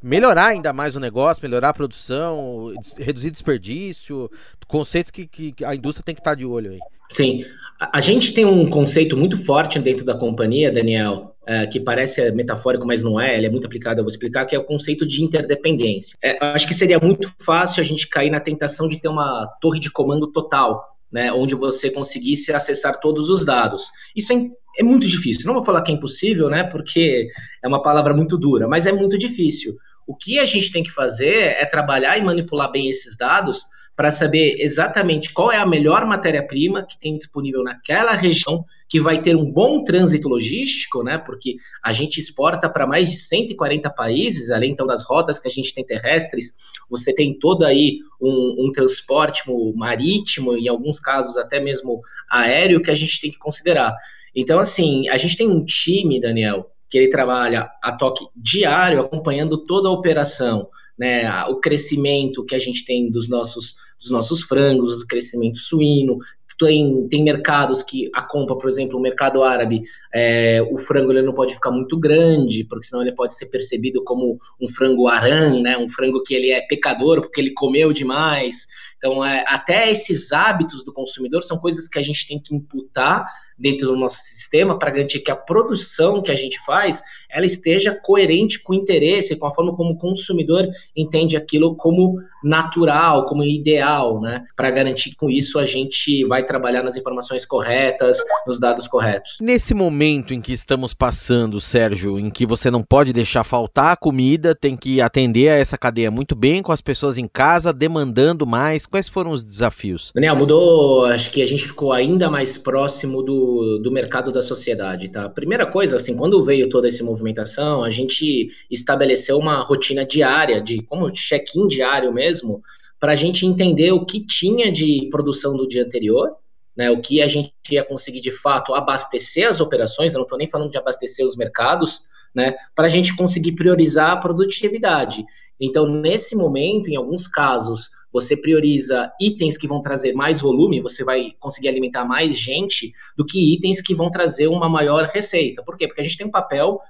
melhorar 0.00 0.46
ainda 0.46 0.72
mais 0.72 0.94
o 0.94 1.00
negócio, 1.00 1.42
melhorar 1.42 1.70
a 1.70 1.74
produção, 1.74 2.72
reduzir 2.96 3.32
desperdício, 3.32 4.30
conceitos 4.68 5.10
que, 5.10 5.26
que 5.26 5.64
a 5.64 5.74
indústria 5.74 6.04
tem 6.04 6.14
que 6.14 6.20
estar 6.20 6.36
de 6.36 6.46
olho 6.46 6.70
aí. 6.70 6.78
Sim, 7.10 7.44
a 7.78 8.00
gente 8.00 8.32
tem 8.32 8.44
um 8.44 8.68
conceito 8.68 9.16
muito 9.16 9.42
forte 9.44 9.78
dentro 9.78 10.04
da 10.04 10.14
companhia, 10.14 10.70
Daniel, 10.70 11.34
é, 11.46 11.66
que 11.66 11.80
parece 11.80 12.30
metafórico, 12.30 12.86
mas 12.86 13.02
não 13.02 13.18
é, 13.18 13.36
ele 13.36 13.46
é 13.46 13.50
muito 13.50 13.66
aplicado, 13.66 13.98
eu 13.98 14.04
vou 14.04 14.10
explicar, 14.10 14.44
que 14.44 14.54
é 14.54 14.58
o 14.58 14.64
conceito 14.64 15.06
de 15.06 15.22
interdependência. 15.22 16.16
É, 16.22 16.38
acho 16.54 16.68
que 16.68 16.74
seria 16.74 16.98
muito 17.00 17.32
fácil 17.40 17.80
a 17.80 17.84
gente 17.84 18.08
cair 18.08 18.30
na 18.30 18.38
tentação 18.38 18.86
de 18.86 19.00
ter 19.00 19.08
uma 19.08 19.46
torre 19.60 19.80
de 19.80 19.90
comando 19.90 20.30
total, 20.30 20.96
né, 21.10 21.32
onde 21.32 21.54
você 21.56 21.90
conseguisse 21.90 22.52
acessar 22.52 23.00
todos 23.00 23.28
os 23.28 23.44
dados. 23.44 23.90
Isso 24.14 24.32
é, 24.32 24.48
é 24.78 24.84
muito 24.84 25.08
difícil. 25.08 25.46
Não 25.46 25.54
vou 25.54 25.64
falar 25.64 25.82
que 25.82 25.90
é 25.90 25.94
impossível, 25.94 26.48
né, 26.48 26.62
porque 26.62 27.28
é 27.64 27.66
uma 27.66 27.82
palavra 27.82 28.14
muito 28.14 28.38
dura, 28.38 28.68
mas 28.68 28.86
é 28.86 28.92
muito 28.92 29.18
difícil. 29.18 29.76
O 30.06 30.14
que 30.14 30.38
a 30.38 30.44
gente 30.44 30.70
tem 30.70 30.82
que 30.82 30.90
fazer 30.90 31.34
é 31.34 31.64
trabalhar 31.64 32.18
e 32.18 32.22
manipular 32.22 32.70
bem 32.70 32.88
esses 32.88 33.16
dados 33.16 33.62
para 34.00 34.10
saber 34.10 34.56
exatamente 34.58 35.30
qual 35.30 35.52
é 35.52 35.58
a 35.58 35.66
melhor 35.66 36.06
matéria-prima 36.06 36.86
que 36.86 36.98
tem 36.98 37.18
disponível 37.18 37.62
naquela 37.62 38.12
região, 38.12 38.64
que 38.88 38.98
vai 38.98 39.20
ter 39.20 39.36
um 39.36 39.44
bom 39.44 39.84
trânsito 39.84 40.26
logístico, 40.26 41.02
né? 41.02 41.18
Porque 41.18 41.56
a 41.84 41.92
gente 41.92 42.18
exporta 42.18 42.66
para 42.70 42.86
mais 42.86 43.10
de 43.10 43.16
140 43.16 43.90
países, 43.90 44.50
além 44.50 44.72
então 44.72 44.86
das 44.86 45.04
rotas 45.04 45.38
que 45.38 45.46
a 45.46 45.50
gente 45.50 45.74
tem 45.74 45.84
terrestres, 45.84 46.54
você 46.88 47.14
tem 47.14 47.38
todo 47.38 47.62
aí 47.62 47.98
um, 48.18 48.68
um 48.68 48.72
transporte 48.72 49.42
marítimo, 49.74 50.56
em 50.56 50.66
alguns 50.66 50.98
casos 50.98 51.36
até 51.36 51.60
mesmo 51.60 52.00
aéreo, 52.30 52.80
que 52.80 52.90
a 52.90 52.94
gente 52.94 53.20
tem 53.20 53.30
que 53.30 53.38
considerar. 53.38 53.94
Então, 54.34 54.58
assim, 54.58 55.10
a 55.10 55.18
gente 55.18 55.36
tem 55.36 55.46
um 55.46 55.62
time, 55.62 56.18
Daniel, 56.18 56.70
que 56.88 56.96
ele 56.96 57.10
trabalha 57.10 57.70
a 57.82 57.92
toque 57.92 58.24
diário, 58.34 59.00
acompanhando 59.00 59.66
toda 59.66 59.90
a 59.90 59.92
operação, 59.92 60.70
né, 61.00 61.44
o 61.46 61.56
crescimento 61.56 62.44
que 62.44 62.54
a 62.54 62.58
gente 62.58 62.84
tem 62.84 63.10
dos 63.10 63.26
nossos, 63.26 63.74
dos 63.98 64.10
nossos 64.10 64.42
frangos, 64.42 65.00
o 65.00 65.06
crescimento 65.06 65.56
suíno, 65.56 66.18
tem, 66.58 67.08
tem 67.08 67.24
mercados 67.24 67.82
que 67.82 68.10
a 68.14 68.20
compra, 68.20 68.54
por 68.54 68.68
exemplo, 68.68 68.98
o 68.98 69.00
mercado 69.00 69.42
árabe, 69.42 69.82
é, 70.12 70.60
o 70.70 70.76
frango 70.76 71.10
ele 71.10 71.22
não 71.22 71.32
pode 71.32 71.54
ficar 71.54 71.70
muito 71.70 71.98
grande, 71.98 72.64
porque 72.64 72.86
senão 72.86 73.00
ele 73.00 73.12
pode 73.12 73.34
ser 73.34 73.46
percebido 73.46 74.04
como 74.04 74.38
um 74.60 74.68
frango 74.68 75.08
aran, 75.08 75.62
né, 75.62 75.78
um 75.78 75.88
frango 75.88 76.22
que 76.22 76.34
ele 76.34 76.50
é 76.50 76.60
pecador 76.60 77.22
porque 77.22 77.40
ele 77.40 77.52
comeu 77.52 77.94
demais. 77.94 78.66
Então, 78.98 79.24
é, 79.24 79.42
até 79.48 79.90
esses 79.90 80.32
hábitos 80.32 80.84
do 80.84 80.92
consumidor 80.92 81.42
são 81.42 81.56
coisas 81.56 81.88
que 81.88 81.98
a 81.98 82.02
gente 82.02 82.28
tem 82.28 82.38
que 82.38 82.54
imputar 82.54 83.24
dentro 83.60 83.88
do 83.88 83.96
nosso 83.96 84.18
sistema 84.18 84.78
para 84.78 84.90
garantir 84.90 85.20
que 85.20 85.30
a 85.30 85.36
produção 85.36 86.22
que 86.22 86.32
a 86.32 86.36
gente 86.36 86.58
faz 86.64 87.02
ela 87.30 87.46
esteja 87.46 87.94
coerente 87.94 88.58
com 88.60 88.72
o 88.72 88.76
interesse, 88.76 89.36
com 89.36 89.46
a 89.46 89.52
forma 89.52 89.74
como 89.76 89.92
o 89.92 89.98
consumidor 89.98 90.66
entende 90.96 91.36
aquilo 91.36 91.76
como 91.76 92.18
natural, 92.42 93.26
como 93.26 93.44
ideal, 93.44 94.20
né? 94.20 94.44
Para 94.56 94.70
garantir 94.70 95.10
que 95.10 95.16
com 95.16 95.28
isso 95.28 95.58
a 95.58 95.66
gente 95.66 96.24
vai 96.24 96.44
trabalhar 96.44 96.82
nas 96.82 96.96
informações 96.96 97.44
corretas, 97.44 98.18
nos 98.46 98.58
dados 98.58 98.88
corretos. 98.88 99.36
Nesse 99.40 99.74
momento 99.74 100.32
em 100.32 100.40
que 100.40 100.52
estamos 100.52 100.94
passando, 100.94 101.60
Sérgio, 101.60 102.18
em 102.18 102.30
que 102.30 102.46
você 102.46 102.70
não 102.70 102.82
pode 102.82 103.12
deixar 103.12 103.44
faltar 103.44 103.92
a 103.92 103.96
comida, 103.96 104.54
tem 104.54 104.76
que 104.76 105.00
atender 105.00 105.50
a 105.50 105.56
essa 105.56 105.76
cadeia 105.76 106.10
muito 106.10 106.34
bem, 106.34 106.62
com 106.62 106.72
as 106.72 106.80
pessoas 106.80 107.18
em 107.18 107.28
casa 107.28 107.72
demandando 107.72 108.46
mais, 108.46 108.86
quais 108.86 109.08
foram 109.08 109.30
os 109.30 109.44
desafios? 109.44 110.10
Daniel, 110.14 110.36
mudou, 110.36 111.04
acho 111.04 111.30
que 111.30 111.42
a 111.42 111.46
gente 111.46 111.66
ficou 111.66 111.92
ainda 111.92 112.30
mais 112.30 112.56
próximo 112.56 113.22
do 113.50 113.78
do, 113.78 113.90
mercado 113.90 114.32
da 114.32 114.42
sociedade, 114.42 115.08
tá? 115.08 115.28
Primeira 115.28 115.66
coisa, 115.66 115.96
assim, 115.96 116.16
quando 116.16 116.42
veio 116.42 116.68
toda 116.68 116.88
essa 116.88 117.04
movimentação, 117.04 117.82
a 117.82 117.90
gente 117.90 118.50
estabeleceu 118.70 119.38
uma 119.38 119.62
rotina 119.62 120.04
diária, 120.04 120.60
de 120.60 120.82
como 120.82 121.10
check-in 121.10 121.68
diário 121.68 122.12
mesmo, 122.12 122.62
para 122.98 123.12
a 123.12 123.16
gente 123.16 123.46
entender 123.46 123.92
o 123.92 124.04
que 124.04 124.24
tinha 124.24 124.70
de 124.70 125.08
produção 125.10 125.56
do 125.56 125.66
dia 125.66 125.84
anterior, 125.84 126.36
né, 126.76 126.90
o 126.90 127.00
que 127.00 127.20
a 127.20 127.28
gente 127.28 127.52
ia 127.70 127.84
conseguir 127.84 128.20
de 128.20 128.30
fato 128.30 128.74
abastecer 128.74 129.48
as 129.48 129.60
operações, 129.60 130.12
eu 130.12 130.18
não 130.18 130.24
estou 130.24 130.38
nem 130.38 130.48
falando 130.48 130.70
de 130.70 130.78
abastecer 130.78 131.24
os 131.24 131.36
mercados, 131.36 132.02
né, 132.34 132.54
para 132.74 132.86
a 132.86 132.88
gente 132.88 133.16
conseguir 133.16 133.52
priorizar 133.52 134.12
a 134.12 134.16
produtividade. 134.16 135.24
Então, 135.60 135.86
nesse 135.86 136.36
momento, 136.36 136.88
em 136.88 136.96
alguns 136.96 137.26
casos, 137.26 137.90
você 138.12 138.36
prioriza 138.36 139.10
itens 139.20 139.56
que 139.56 139.68
vão 139.68 139.80
trazer 139.80 140.12
mais 140.12 140.40
volume, 140.40 140.80
você 140.80 141.04
vai 141.04 141.32
conseguir 141.38 141.68
alimentar 141.68 142.04
mais 142.04 142.36
gente, 142.36 142.92
do 143.16 143.24
que 143.24 143.54
itens 143.54 143.80
que 143.80 143.94
vão 143.94 144.10
trazer 144.10 144.48
uma 144.48 144.68
maior 144.68 145.04
receita. 145.12 145.62
Por 145.62 145.76
quê? 145.76 145.86
Porque 145.86 146.00
a 146.00 146.04
gente 146.04 146.16
tem 146.16 146.26
um 146.26 146.30
papel, 146.30 146.80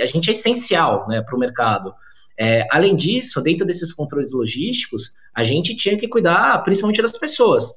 a 0.00 0.06
gente 0.06 0.28
é 0.28 0.32
essencial 0.32 1.06
né, 1.08 1.20
para 1.22 1.36
o 1.36 1.38
mercado. 1.38 1.92
É, 2.38 2.66
além 2.70 2.96
disso, 2.96 3.40
dentro 3.40 3.66
desses 3.66 3.92
controles 3.92 4.32
logísticos, 4.32 5.12
a 5.34 5.44
gente 5.44 5.76
tinha 5.76 5.96
que 5.96 6.08
cuidar 6.08 6.62
principalmente 6.64 7.02
das 7.02 7.18
pessoas 7.18 7.74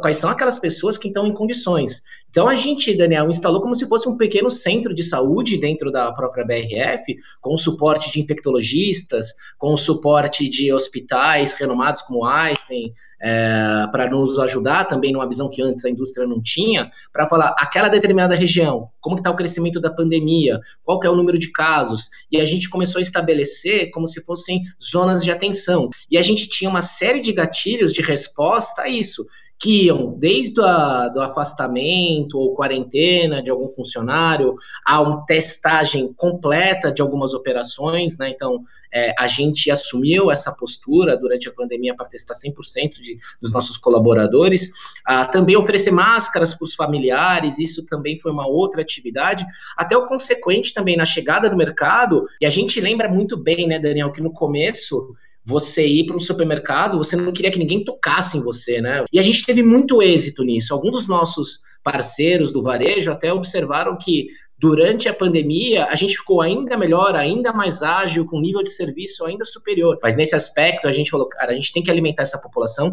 quais 0.00 0.16
são 0.16 0.30
aquelas 0.30 0.58
pessoas 0.58 0.96
que 0.96 1.08
estão 1.08 1.26
em 1.26 1.34
condições. 1.34 2.02
Então 2.36 2.46
a 2.46 2.54
gente, 2.54 2.94
Daniel, 2.94 3.30
instalou 3.30 3.62
como 3.62 3.74
se 3.74 3.88
fosse 3.88 4.06
um 4.06 4.14
pequeno 4.14 4.50
centro 4.50 4.94
de 4.94 5.02
saúde 5.02 5.56
dentro 5.56 5.90
da 5.90 6.12
própria 6.12 6.44
BRF, 6.44 7.16
com 7.40 7.56
suporte 7.56 8.12
de 8.12 8.20
infectologistas, 8.20 9.28
com 9.56 9.74
suporte 9.74 10.46
de 10.46 10.70
hospitais 10.70 11.54
renomados 11.54 12.02
como 12.02 12.26
Einstein, 12.26 12.92
é, 13.22 13.86
para 13.90 14.10
nos 14.10 14.38
ajudar 14.38 14.84
também 14.84 15.12
numa 15.12 15.26
visão 15.26 15.48
que 15.48 15.62
antes 15.62 15.82
a 15.86 15.88
indústria 15.88 16.26
não 16.26 16.42
tinha, 16.42 16.90
para 17.10 17.26
falar 17.26 17.54
aquela 17.58 17.88
determinada 17.88 18.34
região, 18.34 18.90
como 19.00 19.16
está 19.16 19.30
o 19.30 19.36
crescimento 19.36 19.80
da 19.80 19.90
pandemia, 19.90 20.60
qual 20.84 21.00
é 21.02 21.08
o 21.08 21.16
número 21.16 21.38
de 21.38 21.50
casos, 21.50 22.10
e 22.30 22.38
a 22.38 22.44
gente 22.44 22.68
começou 22.68 22.98
a 22.98 23.02
estabelecer 23.02 23.90
como 23.90 24.06
se 24.06 24.20
fossem 24.20 24.60
zonas 24.78 25.24
de 25.24 25.30
atenção. 25.30 25.88
E 26.10 26.18
a 26.18 26.22
gente 26.22 26.46
tinha 26.48 26.68
uma 26.68 26.82
série 26.82 27.20
de 27.20 27.32
gatilhos 27.32 27.94
de 27.94 28.02
resposta 28.02 28.82
a 28.82 28.88
isso 28.90 29.24
que 29.58 29.86
iam 29.86 30.14
desde 30.18 30.60
o 30.60 31.20
afastamento, 31.20 32.25
isolamento 32.26 32.38
ou 32.38 32.54
quarentena 32.54 33.42
de 33.42 33.50
algum 33.50 33.68
funcionário, 33.68 34.56
há 34.84 35.00
uma 35.00 35.24
testagem 35.24 36.12
completa 36.14 36.92
de 36.92 37.00
algumas 37.00 37.32
operações, 37.32 38.18
né? 38.18 38.30
Então, 38.30 38.64
é, 38.92 39.14
a 39.18 39.26
gente 39.26 39.70
assumiu 39.70 40.30
essa 40.30 40.52
postura 40.52 41.16
durante 41.16 41.48
a 41.48 41.52
pandemia 41.52 41.94
para 41.94 42.06
testar 42.06 42.34
100% 42.34 43.00
de, 43.00 43.18
dos 43.40 43.52
nossos 43.52 43.76
colaboradores. 43.76 44.70
Ah, 45.04 45.26
também 45.26 45.56
oferecer 45.56 45.90
máscaras 45.90 46.54
para 46.54 46.64
os 46.64 46.74
familiares, 46.74 47.58
isso 47.58 47.84
também 47.84 48.18
foi 48.18 48.32
uma 48.32 48.46
outra 48.46 48.82
atividade. 48.82 49.44
Até 49.76 49.96
o 49.96 50.06
consequente 50.06 50.72
também 50.72 50.96
na 50.96 51.04
chegada 51.04 51.50
do 51.50 51.56
mercado, 51.56 52.26
e 52.40 52.46
a 52.46 52.50
gente 52.50 52.80
lembra 52.80 53.08
muito 53.08 53.36
bem, 53.36 53.66
né, 53.66 53.78
Daniel, 53.78 54.12
que 54.12 54.20
no 54.20 54.32
começo 54.32 55.14
você 55.46 55.86
ir 55.86 56.06
para 56.06 56.16
um 56.16 56.20
supermercado, 56.20 56.98
você 56.98 57.14
não 57.14 57.32
queria 57.32 57.52
que 57.52 57.58
ninguém 57.58 57.84
tocasse 57.84 58.36
em 58.36 58.42
você, 58.42 58.80
né? 58.80 59.04
E 59.12 59.18
a 59.18 59.22
gente 59.22 59.46
teve 59.46 59.62
muito 59.62 60.02
êxito 60.02 60.42
nisso. 60.42 60.74
Alguns 60.74 60.92
dos 60.92 61.08
nossos 61.08 61.60
parceiros 61.84 62.50
do 62.50 62.62
varejo 62.62 63.12
até 63.12 63.32
observaram 63.32 63.96
que 63.96 64.26
durante 64.58 65.08
a 65.08 65.14
pandemia 65.14 65.86
a 65.86 65.94
gente 65.94 66.16
ficou 66.16 66.40
ainda 66.40 66.76
melhor, 66.76 67.14
ainda 67.14 67.52
mais 67.52 67.80
ágil, 67.80 68.26
com 68.26 68.40
nível 68.40 68.62
de 68.62 68.70
serviço 68.70 69.24
ainda 69.24 69.44
superior. 69.44 69.98
Mas 70.02 70.16
nesse 70.16 70.34
aspecto 70.34 70.88
a 70.88 70.92
gente 70.92 71.10
falou, 71.10 71.28
cara, 71.28 71.52
a 71.52 71.54
gente 71.54 71.72
tem 71.72 71.82
que 71.82 71.90
alimentar 71.92 72.22
essa 72.22 72.40
população 72.40 72.92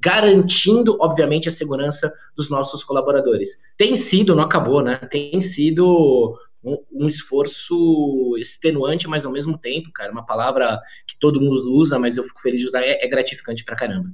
garantindo, 0.00 0.96
obviamente, 1.00 1.46
a 1.46 1.52
segurança 1.52 2.12
dos 2.36 2.50
nossos 2.50 2.82
colaboradores. 2.82 3.50
Tem 3.76 3.94
sido, 3.94 4.34
não 4.34 4.42
acabou, 4.42 4.82
né? 4.82 4.96
Tem 5.08 5.40
sido 5.40 6.36
um, 6.64 6.76
um, 6.92 7.06
esforço 7.06 8.36
extenuante, 8.38 9.08
mas 9.08 9.24
ao 9.24 9.32
mesmo 9.32 9.58
tempo, 9.58 9.90
cara, 9.92 10.12
uma 10.12 10.24
palavra 10.24 10.80
que 11.06 11.16
todo 11.18 11.40
mundo 11.40 11.72
usa, 11.72 11.98
mas 11.98 12.16
eu 12.16 12.24
fico 12.24 12.40
feliz 12.40 12.60
de 12.60 12.66
usar, 12.66 12.82
é, 12.82 13.04
é 13.04 13.08
gratificante 13.08 13.64
pra 13.64 13.76
caramba. 13.76 14.10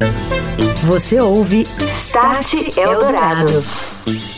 Você 0.86 1.20
ouve 1.20 1.62
Start 1.92 2.76
Eldorado. 2.76 4.37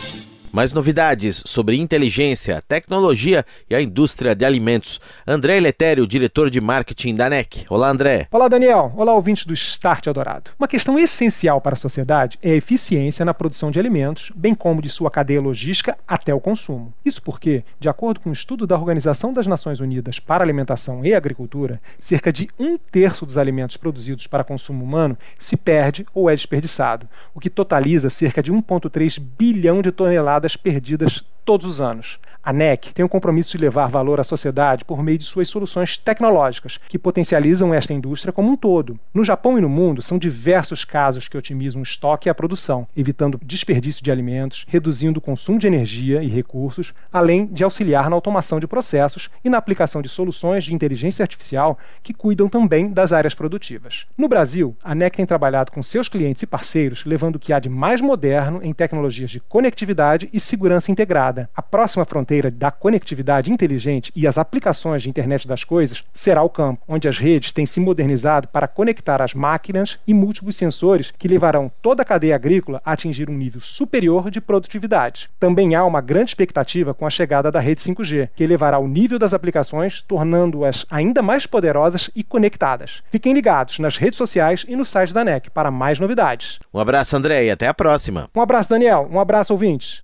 Mais 0.52 0.72
novidades 0.72 1.44
sobre 1.46 1.76
inteligência, 1.76 2.60
tecnologia 2.66 3.46
e 3.68 3.74
a 3.74 3.80
indústria 3.80 4.34
de 4.34 4.44
alimentos. 4.44 5.00
André 5.24 5.60
Letério, 5.60 6.08
diretor 6.08 6.50
de 6.50 6.60
marketing 6.60 7.14
da 7.14 7.30
NEC. 7.30 7.66
Olá, 7.70 7.88
André. 7.88 8.26
Olá, 8.32 8.48
Daniel. 8.48 8.92
Olá, 8.96 9.14
ouvintes 9.14 9.46
do 9.46 9.54
Start 9.54 10.08
Eldorado. 10.08 10.50
Uma 10.58 10.66
questão 10.66 10.98
essencial 10.98 11.60
para 11.60 11.74
a 11.74 11.76
sociedade 11.76 12.36
é 12.42 12.50
a 12.50 12.56
eficiência 12.56 13.24
na 13.24 13.32
produção 13.32 13.70
de 13.70 13.78
alimentos, 13.78 14.32
bem 14.34 14.52
como 14.52 14.82
de 14.82 14.88
sua 14.88 15.08
cadeia 15.08 15.40
logística 15.40 15.96
até 16.06 16.34
o 16.34 16.40
consumo. 16.40 16.92
Isso 17.04 17.22
porque, 17.22 17.62
de 17.78 17.88
acordo 17.88 18.18
com 18.18 18.30
um 18.30 18.32
estudo 18.32 18.66
da 18.66 18.76
Organização 18.76 19.32
das 19.32 19.46
Nações 19.46 19.78
Unidas 19.78 20.18
para 20.18 20.42
Alimentação 20.42 21.06
e 21.06 21.14
Agricultura, 21.14 21.80
cerca 21.96 22.32
de 22.32 22.48
um 22.58 22.76
terço 22.76 23.24
dos 23.24 23.38
alimentos 23.38 23.76
produzidos 23.76 24.26
para 24.26 24.42
consumo 24.42 24.82
humano 24.82 25.16
se 25.38 25.56
perde 25.56 26.04
ou 26.12 26.28
é 26.28 26.34
desperdiçado, 26.34 27.08
o 27.32 27.38
que 27.38 27.48
totaliza 27.48 28.10
cerca 28.10 28.42
de 28.42 28.52
1,3 28.52 29.22
bilhão 29.38 29.80
de 29.80 29.92
toneladas 29.92 30.39
perdidas 30.56 31.24
todos 31.44 31.66
os 31.66 31.80
anos. 31.80 32.18
A 32.42 32.54
NEC 32.54 32.94
tem 32.94 33.04
o 33.04 33.08
compromisso 33.08 33.52
de 33.52 33.62
levar 33.62 33.86
valor 33.86 34.18
à 34.18 34.24
sociedade 34.24 34.82
por 34.82 35.02
meio 35.02 35.18
de 35.18 35.24
suas 35.24 35.46
soluções 35.46 35.98
tecnológicas, 35.98 36.80
que 36.88 36.98
potencializam 36.98 37.74
esta 37.74 37.92
indústria 37.92 38.32
como 38.32 38.50
um 38.50 38.56
todo. 38.56 38.98
No 39.12 39.22
Japão 39.22 39.58
e 39.58 39.60
no 39.60 39.68
mundo, 39.68 40.00
são 40.00 40.16
diversos 40.16 40.82
casos 40.82 41.28
que 41.28 41.36
otimizam 41.36 41.80
o 41.80 41.84
estoque 41.84 42.28
e 42.28 42.30
a 42.30 42.34
produção, 42.34 42.88
evitando 42.96 43.38
desperdício 43.44 44.02
de 44.02 44.10
alimentos, 44.10 44.64
reduzindo 44.66 45.18
o 45.18 45.20
consumo 45.20 45.58
de 45.58 45.66
energia 45.66 46.22
e 46.22 46.28
recursos, 46.28 46.94
além 47.12 47.44
de 47.44 47.62
auxiliar 47.62 48.08
na 48.08 48.16
automação 48.16 48.58
de 48.58 48.66
processos 48.66 49.28
e 49.44 49.50
na 49.50 49.58
aplicação 49.58 50.00
de 50.00 50.08
soluções 50.08 50.64
de 50.64 50.74
inteligência 50.74 51.22
artificial 51.22 51.78
que 52.02 52.14
cuidam 52.14 52.48
também 52.48 52.88
das 52.90 53.12
áreas 53.12 53.34
produtivas. 53.34 54.06
No 54.16 54.28
Brasil, 54.28 54.74
a 54.82 54.94
NEC 54.94 55.16
tem 55.16 55.26
trabalhado 55.26 55.70
com 55.70 55.82
seus 55.82 56.08
clientes 56.08 56.42
e 56.42 56.46
parceiros, 56.46 57.04
levando 57.04 57.36
o 57.36 57.38
que 57.38 57.52
há 57.52 57.58
de 57.58 57.68
mais 57.68 58.00
moderno 58.00 58.60
em 58.62 58.72
tecnologias 58.72 59.30
de 59.30 59.40
conectividade 59.40 60.30
e 60.32 60.40
segurança 60.40 60.90
integrada. 60.90 61.50
A 61.54 61.60
próxima 61.60 62.06
fronteira 62.06 62.29
fronteira 62.30 62.50
da 62.50 62.70
conectividade 62.70 63.50
inteligente 63.50 64.12
e 64.14 64.24
as 64.24 64.38
aplicações 64.38 65.02
de 65.02 65.08
internet 65.10 65.48
das 65.48 65.64
coisas 65.64 66.04
será 66.12 66.42
o 66.42 66.48
campo, 66.48 66.82
onde 66.86 67.08
as 67.08 67.18
redes 67.18 67.52
têm 67.52 67.66
se 67.66 67.80
modernizado 67.80 68.46
para 68.48 68.68
conectar 68.68 69.20
as 69.20 69.34
máquinas 69.34 69.98
e 70.06 70.14
múltiplos 70.14 70.54
sensores 70.54 71.12
que 71.18 71.26
levarão 71.26 71.70
toda 71.82 72.02
a 72.02 72.04
cadeia 72.04 72.36
agrícola 72.36 72.80
a 72.84 72.92
atingir 72.92 73.28
um 73.28 73.36
nível 73.36 73.60
superior 73.60 74.30
de 74.30 74.40
produtividade. 74.40 75.28
Também 75.40 75.74
há 75.74 75.84
uma 75.84 76.00
grande 76.00 76.30
expectativa 76.30 76.94
com 76.94 77.04
a 77.04 77.10
chegada 77.10 77.50
da 77.50 77.58
rede 77.58 77.80
5G, 77.80 78.28
que 78.36 78.44
elevará 78.44 78.78
o 78.78 78.86
nível 78.86 79.18
das 79.18 79.34
aplicações, 79.34 80.02
tornando-as 80.02 80.86
ainda 80.88 81.20
mais 81.22 81.46
poderosas 81.46 82.10
e 82.14 82.22
conectadas. 82.22 83.02
Fiquem 83.10 83.32
ligados 83.32 83.80
nas 83.80 83.96
redes 83.96 84.16
sociais 84.16 84.64
e 84.68 84.76
no 84.76 84.84
site 84.84 85.12
da 85.12 85.24
NEC 85.24 85.50
para 85.50 85.70
mais 85.70 85.98
novidades. 85.98 86.60
Um 86.72 86.78
abraço, 86.78 87.16
André, 87.16 87.46
e 87.46 87.50
até 87.50 87.66
a 87.66 87.74
próxima. 87.74 88.30
Um 88.34 88.40
abraço, 88.40 88.70
Daniel. 88.70 89.08
Um 89.10 89.18
abraço, 89.18 89.52
ouvintes. 89.52 90.02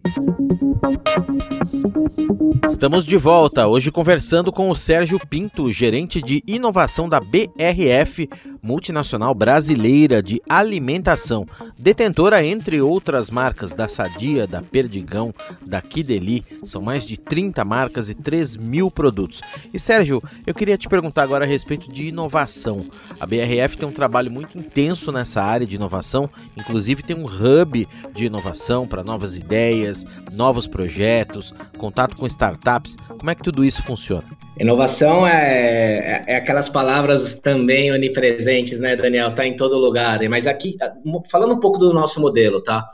Estamos 2.66 3.04
de 3.04 3.16
volta, 3.16 3.66
hoje 3.66 3.90
conversando 3.90 4.52
com 4.52 4.70
o 4.70 4.76
Sérgio 4.76 5.18
Pinto, 5.18 5.70
gerente 5.70 6.20
de 6.20 6.42
inovação 6.46 7.08
da 7.08 7.20
BRF, 7.20 8.28
multinacional 8.66 9.32
brasileira 9.32 10.20
de 10.20 10.42
alimentação, 10.48 11.46
detentora, 11.78 12.44
entre 12.44 12.82
outras 12.82 13.30
marcas, 13.30 13.72
da 13.72 13.86
Sadia, 13.86 14.46
da 14.46 14.60
Perdigão, 14.60 15.32
da 15.64 15.80
Kideli. 15.80 16.44
São 16.64 16.82
mais 16.82 17.06
de 17.06 17.16
30 17.16 17.64
marcas 17.64 18.08
e 18.08 18.14
3 18.14 18.56
mil 18.56 18.90
produtos. 18.90 19.40
E 19.72 19.78
Sérgio, 19.78 20.22
eu 20.44 20.54
queria 20.54 20.76
te 20.76 20.88
perguntar 20.88 21.22
agora 21.22 21.44
a 21.44 21.48
respeito 21.48 21.92
de 21.92 22.08
inovação. 22.08 22.86
A 23.20 23.26
BRF 23.26 23.78
tem 23.78 23.88
um 23.88 23.92
trabalho 23.92 24.30
muito 24.30 24.58
intenso 24.58 25.12
nessa 25.12 25.40
área 25.40 25.66
de 25.66 25.76
inovação, 25.76 26.28
inclusive 26.56 27.02
tem 27.02 27.16
um 27.16 27.24
hub 27.24 27.86
de 28.12 28.26
inovação 28.26 28.86
para 28.86 29.04
novas 29.04 29.36
ideias, 29.36 30.04
novos 30.32 30.66
projetos, 30.66 31.54
contato 31.78 32.16
com 32.16 32.26
startups. 32.26 32.96
Como 33.18 33.30
é 33.30 33.34
que 33.34 33.42
tudo 33.42 33.64
isso 33.64 33.82
funciona? 33.82 34.24
Inovação 34.58 35.26
é, 35.26 35.34
é, 35.36 36.24
é 36.28 36.36
aquelas 36.36 36.68
palavras 36.68 37.34
também 37.34 37.92
onipresentes, 37.92 38.55
né, 38.78 38.96
Daniel? 38.96 39.34
Tá 39.34 39.46
em 39.46 39.56
todo 39.56 39.78
lugar. 39.78 40.20
Mas 40.28 40.46
aqui, 40.46 40.76
falando 41.30 41.54
um 41.54 41.60
pouco 41.60 41.78
do 41.78 41.92
nosso 41.92 42.20
modelo, 42.20 42.60
tá? 42.60 42.86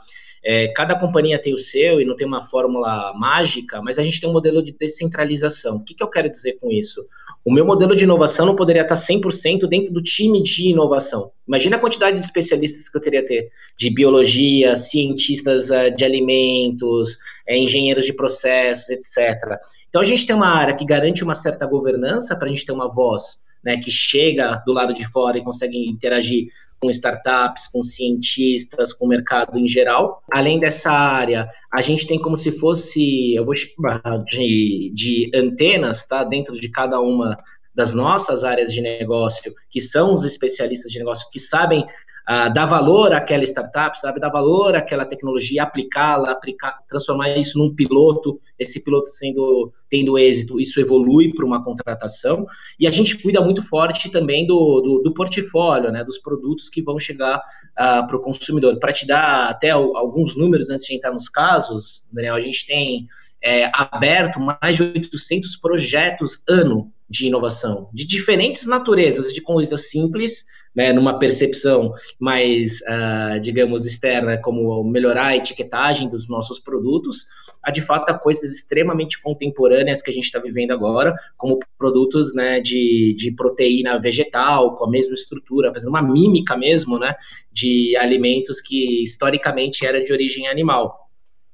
É, 0.45 0.67
cada 0.73 0.99
companhia 0.99 1.39
tem 1.39 1.53
o 1.53 1.57
seu 1.57 2.01
e 2.01 2.05
não 2.05 2.17
tem 2.17 2.27
uma 2.27 2.41
fórmula 2.41 3.13
mágica, 3.15 3.81
mas 3.81 3.97
a 3.97 4.03
gente 4.03 4.19
tem 4.19 4.29
um 4.29 4.33
modelo 4.33 4.61
de 4.61 4.73
descentralização. 4.73 5.77
O 5.77 5.83
que, 5.83 5.93
que 5.93 6.03
eu 6.03 6.09
quero 6.09 6.29
dizer 6.29 6.57
com 6.59 6.69
isso? 6.69 7.07
O 7.45 7.53
meu 7.53 7.65
modelo 7.65 7.95
de 7.95 8.03
inovação 8.03 8.45
não 8.45 8.55
poderia 8.55 8.81
estar 8.81 8.95
100% 8.95 9.67
dentro 9.67 9.93
do 9.93 10.01
time 10.01 10.43
de 10.43 10.69
inovação. 10.69 11.31
Imagina 11.47 11.77
a 11.77 11.79
quantidade 11.79 12.17
de 12.17 12.23
especialistas 12.23 12.89
que 12.89 12.97
eu 12.97 13.01
teria 13.01 13.25
ter, 13.25 13.49
de 13.77 13.89
biologia, 13.89 14.75
cientistas 14.75 15.69
uh, 15.69 15.95
de 15.95 16.03
alimentos, 16.03 17.15
uh, 17.15 17.53
engenheiros 17.53 18.05
de 18.05 18.13
processos, 18.13 18.89
etc. 18.89 19.57
Então 19.89 20.01
a 20.01 20.05
gente 20.05 20.25
tem 20.25 20.35
uma 20.35 20.49
área 20.49 20.75
que 20.75 20.85
garante 20.85 21.23
uma 21.23 21.35
certa 21.35 21.65
governança 21.65 22.35
para 22.35 22.47
a 22.47 22.49
gente 22.49 22.65
ter 22.65 22.73
uma 22.73 22.89
voz 22.89 23.42
né, 23.63 23.77
que 23.77 23.91
chega 23.91 24.61
do 24.65 24.73
lado 24.73 24.93
de 24.93 25.05
fora 25.05 25.37
e 25.37 25.43
consegue 25.43 25.77
interagir 25.89 26.47
com 26.79 26.89
startups, 26.89 27.67
com 27.67 27.81
cientistas, 27.81 28.91
com 28.91 29.05
o 29.05 29.07
mercado 29.07 29.57
em 29.57 29.67
geral. 29.67 30.21
Além 30.29 30.59
dessa 30.59 30.91
área, 30.91 31.47
a 31.71 31.81
gente 31.81 32.05
tem 32.05 32.19
como 32.19 32.37
se 32.37 32.51
fosse, 32.51 33.33
eu 33.33 33.45
vou 33.45 33.55
chamar 33.55 34.01
de, 34.29 34.91
de 34.93 35.31
antenas, 35.33 36.05
tá? 36.05 36.25
Dentro 36.25 36.59
de 36.59 36.67
cada 36.69 36.99
uma 36.99 37.37
das 37.73 37.93
nossas 37.93 38.43
áreas 38.43 38.71
de 38.71 38.81
negócio, 38.81 39.53
que 39.69 39.79
são 39.79 40.13
os 40.13 40.25
especialistas 40.25 40.91
de 40.91 40.99
negócio 40.99 41.29
que 41.31 41.39
sabem 41.39 41.85
uh, 42.29 42.53
dar 42.53 42.65
valor 42.65 43.13
àquela 43.13 43.43
startup, 43.43 43.99
sabe, 43.99 44.19
dar 44.19 44.29
valor 44.29 44.75
àquela 44.75 45.05
tecnologia, 45.05 45.63
aplicá-la, 45.63 46.31
aplicar, 46.31 46.79
transformar 46.87 47.37
isso 47.37 47.57
num 47.57 47.73
piloto, 47.73 48.39
esse 48.57 48.83
piloto 48.83 49.09
sendo 49.09 49.71
tendo 49.89 50.17
êxito, 50.17 50.59
isso 50.59 50.79
evolui 50.81 51.31
para 51.31 51.45
uma 51.45 51.63
contratação, 51.63 52.47
e 52.79 52.87
a 52.87 52.91
gente 52.91 53.21
cuida 53.21 53.39
muito 53.41 53.61
forte 53.61 54.09
também 54.09 54.47
do, 54.47 54.81
do, 54.81 55.03
do 55.03 55.13
portfólio, 55.13 55.91
né, 55.91 56.03
dos 56.03 56.17
produtos 56.17 56.67
que 56.67 56.81
vão 56.81 56.97
chegar 56.97 57.37
uh, 57.37 58.07
para 58.07 58.17
o 58.17 58.19
consumidor. 58.19 58.79
Para 58.79 58.91
te 58.91 59.05
dar 59.05 59.49
até 59.51 59.69
alguns 59.69 60.35
números 60.35 60.71
antes 60.71 60.85
de 60.85 60.95
entrar 60.95 61.11
nos 61.11 61.29
casos, 61.29 62.07
Daniel, 62.11 62.33
a 62.33 62.39
gente 62.39 62.65
tem 62.65 63.07
é, 63.43 63.69
aberto 63.73 64.39
mais 64.39 64.77
de 64.77 64.81
800 64.83 65.57
projetos 65.57 66.41
ano 66.49 66.91
de 67.07 67.27
inovação, 67.27 67.89
de 67.93 68.07
diferentes 68.07 68.65
naturezas, 68.65 69.31
de 69.31 69.41
coisas 69.41 69.89
simples 69.89 70.45
né, 70.75 70.91
numa 70.91 71.19
percepção 71.19 71.93
mais, 72.19 72.79
uh, 72.81 73.39
digamos, 73.39 73.85
externa, 73.85 74.37
como 74.37 74.83
melhorar 74.83 75.27
a 75.27 75.37
etiquetagem 75.37 76.09
dos 76.09 76.27
nossos 76.27 76.59
produtos, 76.59 77.25
a 77.61 77.71
de 77.71 77.81
fato 77.81 78.17
coisas 78.19 78.53
extremamente 78.53 79.21
contemporâneas 79.21 80.01
que 80.01 80.09
a 80.09 80.13
gente 80.13 80.25
está 80.25 80.39
vivendo 80.39 80.71
agora, 80.71 81.15
como 81.37 81.59
produtos 81.77 82.33
né, 82.33 82.59
de, 82.59 83.15
de 83.17 83.31
proteína 83.31 83.99
vegetal, 83.99 84.75
com 84.75 84.85
a 84.85 84.89
mesma 84.89 85.13
estrutura, 85.13 85.71
fazendo 85.71 85.89
uma 85.89 86.01
mímica 86.01 86.57
mesmo 86.57 86.97
né, 86.97 87.13
de 87.51 87.95
alimentos 87.97 88.59
que 88.59 89.03
historicamente 89.03 89.85
eram 89.85 90.03
de 90.03 90.11
origem 90.11 90.47
animal. 90.47 91.09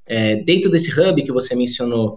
É, 0.06 0.38
dentro 0.38 0.72
desse 0.72 0.92
hub 0.92 1.22
que 1.22 1.32
você 1.32 1.56
mencionou, 1.56 2.16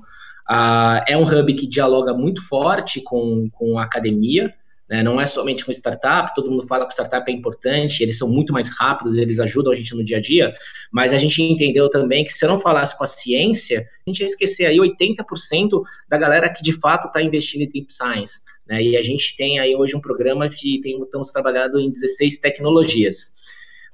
uh, 0.51 1.03
é 1.07 1.17
um 1.17 1.25
hub 1.25 1.55
que 1.55 1.67
dialoga 1.67 2.15
muito 2.15 2.47
forte 2.47 3.03
com, 3.03 3.51
com 3.51 3.79
a 3.79 3.85
academia, 3.85 4.55
né? 4.93 5.03
Não 5.03 5.19
é 5.19 5.25
somente 5.25 5.65
com 5.65 5.73
startup, 5.73 6.35
todo 6.35 6.51
mundo 6.51 6.67
fala 6.67 6.87
que 6.87 6.93
startup 6.93 7.29
é 7.31 7.35
importante, 7.35 8.03
eles 8.03 8.19
são 8.19 8.29
muito 8.29 8.53
mais 8.53 8.69
rápidos, 8.69 9.17
eles 9.17 9.41
ajudam 9.41 9.73
a 9.73 9.75
gente 9.75 9.95
no 9.95 10.05
dia 10.05 10.19
a 10.19 10.21
dia, 10.21 10.55
mas 10.93 11.15
a 11.15 11.19
gente 11.19 11.41
entendeu 11.41 11.89
também 11.89 12.27
que 12.27 12.33
se 12.33 12.45
eu 12.45 12.51
não 12.51 12.61
falasse 12.61 12.97
com 12.99 13.03
a 13.03 13.07
ciência, 13.07 13.89
a 14.07 14.11
gente 14.11 14.21
ia 14.21 14.27
esquecer 14.27 14.67
aí 14.67 14.77
80% 14.77 15.83
da 16.11 16.19
galera 16.19 16.53
que 16.53 16.63
de 16.63 16.75
fato 16.75 17.07
está 17.07 17.23
investindo 17.23 17.63
em 17.63 17.71
Deep 17.71 17.91
Science. 17.91 18.41
Né? 18.69 18.83
E 18.83 18.97
a 18.99 19.01
gente 19.01 19.35
tem 19.35 19.59
aí 19.59 19.75
hoje 19.75 19.97
um 19.97 20.01
programa 20.01 20.47
que 20.51 20.79
tem, 20.83 21.01
estamos 21.01 21.33
trabalhando 21.33 21.81
em 21.81 21.91
16 21.91 22.37
tecnologias. 22.37 23.33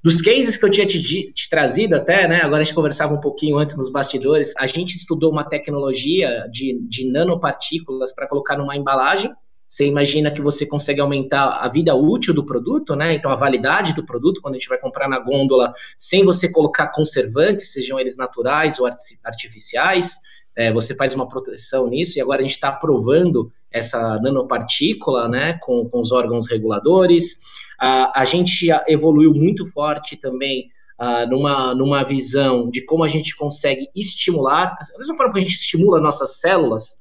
Dos 0.03 0.21
cases 0.21 0.57
que 0.57 0.65
eu 0.65 0.71
tinha 0.71 0.87
te, 0.87 1.01
te, 1.01 1.49
trazido 1.49 1.95
até, 1.95 2.27
né? 2.27 2.41
Agora 2.43 2.61
a 2.61 2.65
gente 2.65 2.75
conversava 2.75 3.15
um 3.15 3.21
pouquinho 3.21 3.57
antes 3.57 3.77
nos 3.77 3.91
bastidores. 3.91 4.53
A 4.57 4.67
gente 4.67 4.97
estudou 4.97 5.31
uma 5.31 5.45
tecnologia 5.45 6.49
de, 6.53 6.79
de 6.89 7.09
nanopartículas 7.09 8.13
para 8.13 8.27
colocar 8.27 8.57
numa 8.57 8.77
embalagem. 8.77 9.33
Você 9.69 9.87
imagina 9.87 10.31
que 10.31 10.41
você 10.41 10.65
consegue 10.65 11.01
aumentar 11.01 11.59
a 11.61 11.69
vida 11.69 11.95
útil 11.95 12.33
do 12.33 12.45
produto, 12.45 12.97
né? 12.97 13.13
Então 13.13 13.31
a 13.31 13.37
validade 13.37 13.95
do 13.95 14.05
produto 14.05 14.41
quando 14.41 14.55
a 14.55 14.59
gente 14.59 14.69
vai 14.69 14.79
comprar 14.79 15.09
na 15.09 15.19
gôndola, 15.19 15.75
sem 15.97 16.25
você 16.25 16.51
colocar 16.51 16.89
conservantes, 16.89 17.73
sejam 17.73 18.01
eles 18.01 18.17
naturais 18.17 18.81
ou 18.81 18.89
artificiais. 19.23 20.17
É, 20.57 20.73
você 20.73 20.95
faz 20.95 21.15
uma 21.15 21.29
proteção 21.29 21.87
nisso 21.87 22.19
e 22.19 22.23
agora 22.23 22.41
a 22.41 22.43
gente 22.43 22.55
está 22.55 22.71
aprovando 22.71 23.53
essa 23.71 24.19
nanopartícula, 24.21 25.29
né? 25.29 25.59
Com, 25.63 25.87
com 25.87 26.01
os 26.01 26.13
órgãos 26.13 26.49
reguladores. 26.49 27.37
A 27.79 28.25
gente 28.25 28.69
evoluiu 28.89 29.33
muito 29.33 29.65
forte 29.67 30.17
também 30.17 30.69
numa, 31.29 31.75
numa 31.75 32.03
visão 32.03 32.69
de 32.69 32.85
como 32.85 33.05
a 33.05 33.09
gente 33.09 33.37
consegue 33.37 33.89
estimular, 33.95 34.77
da 34.91 34.99
mesma 34.99 35.15
forma 35.15 35.33
que 35.33 35.39
a 35.39 35.43
gente 35.43 35.55
estimula 35.55 36.01
nossas 36.01 36.41
células, 36.41 36.99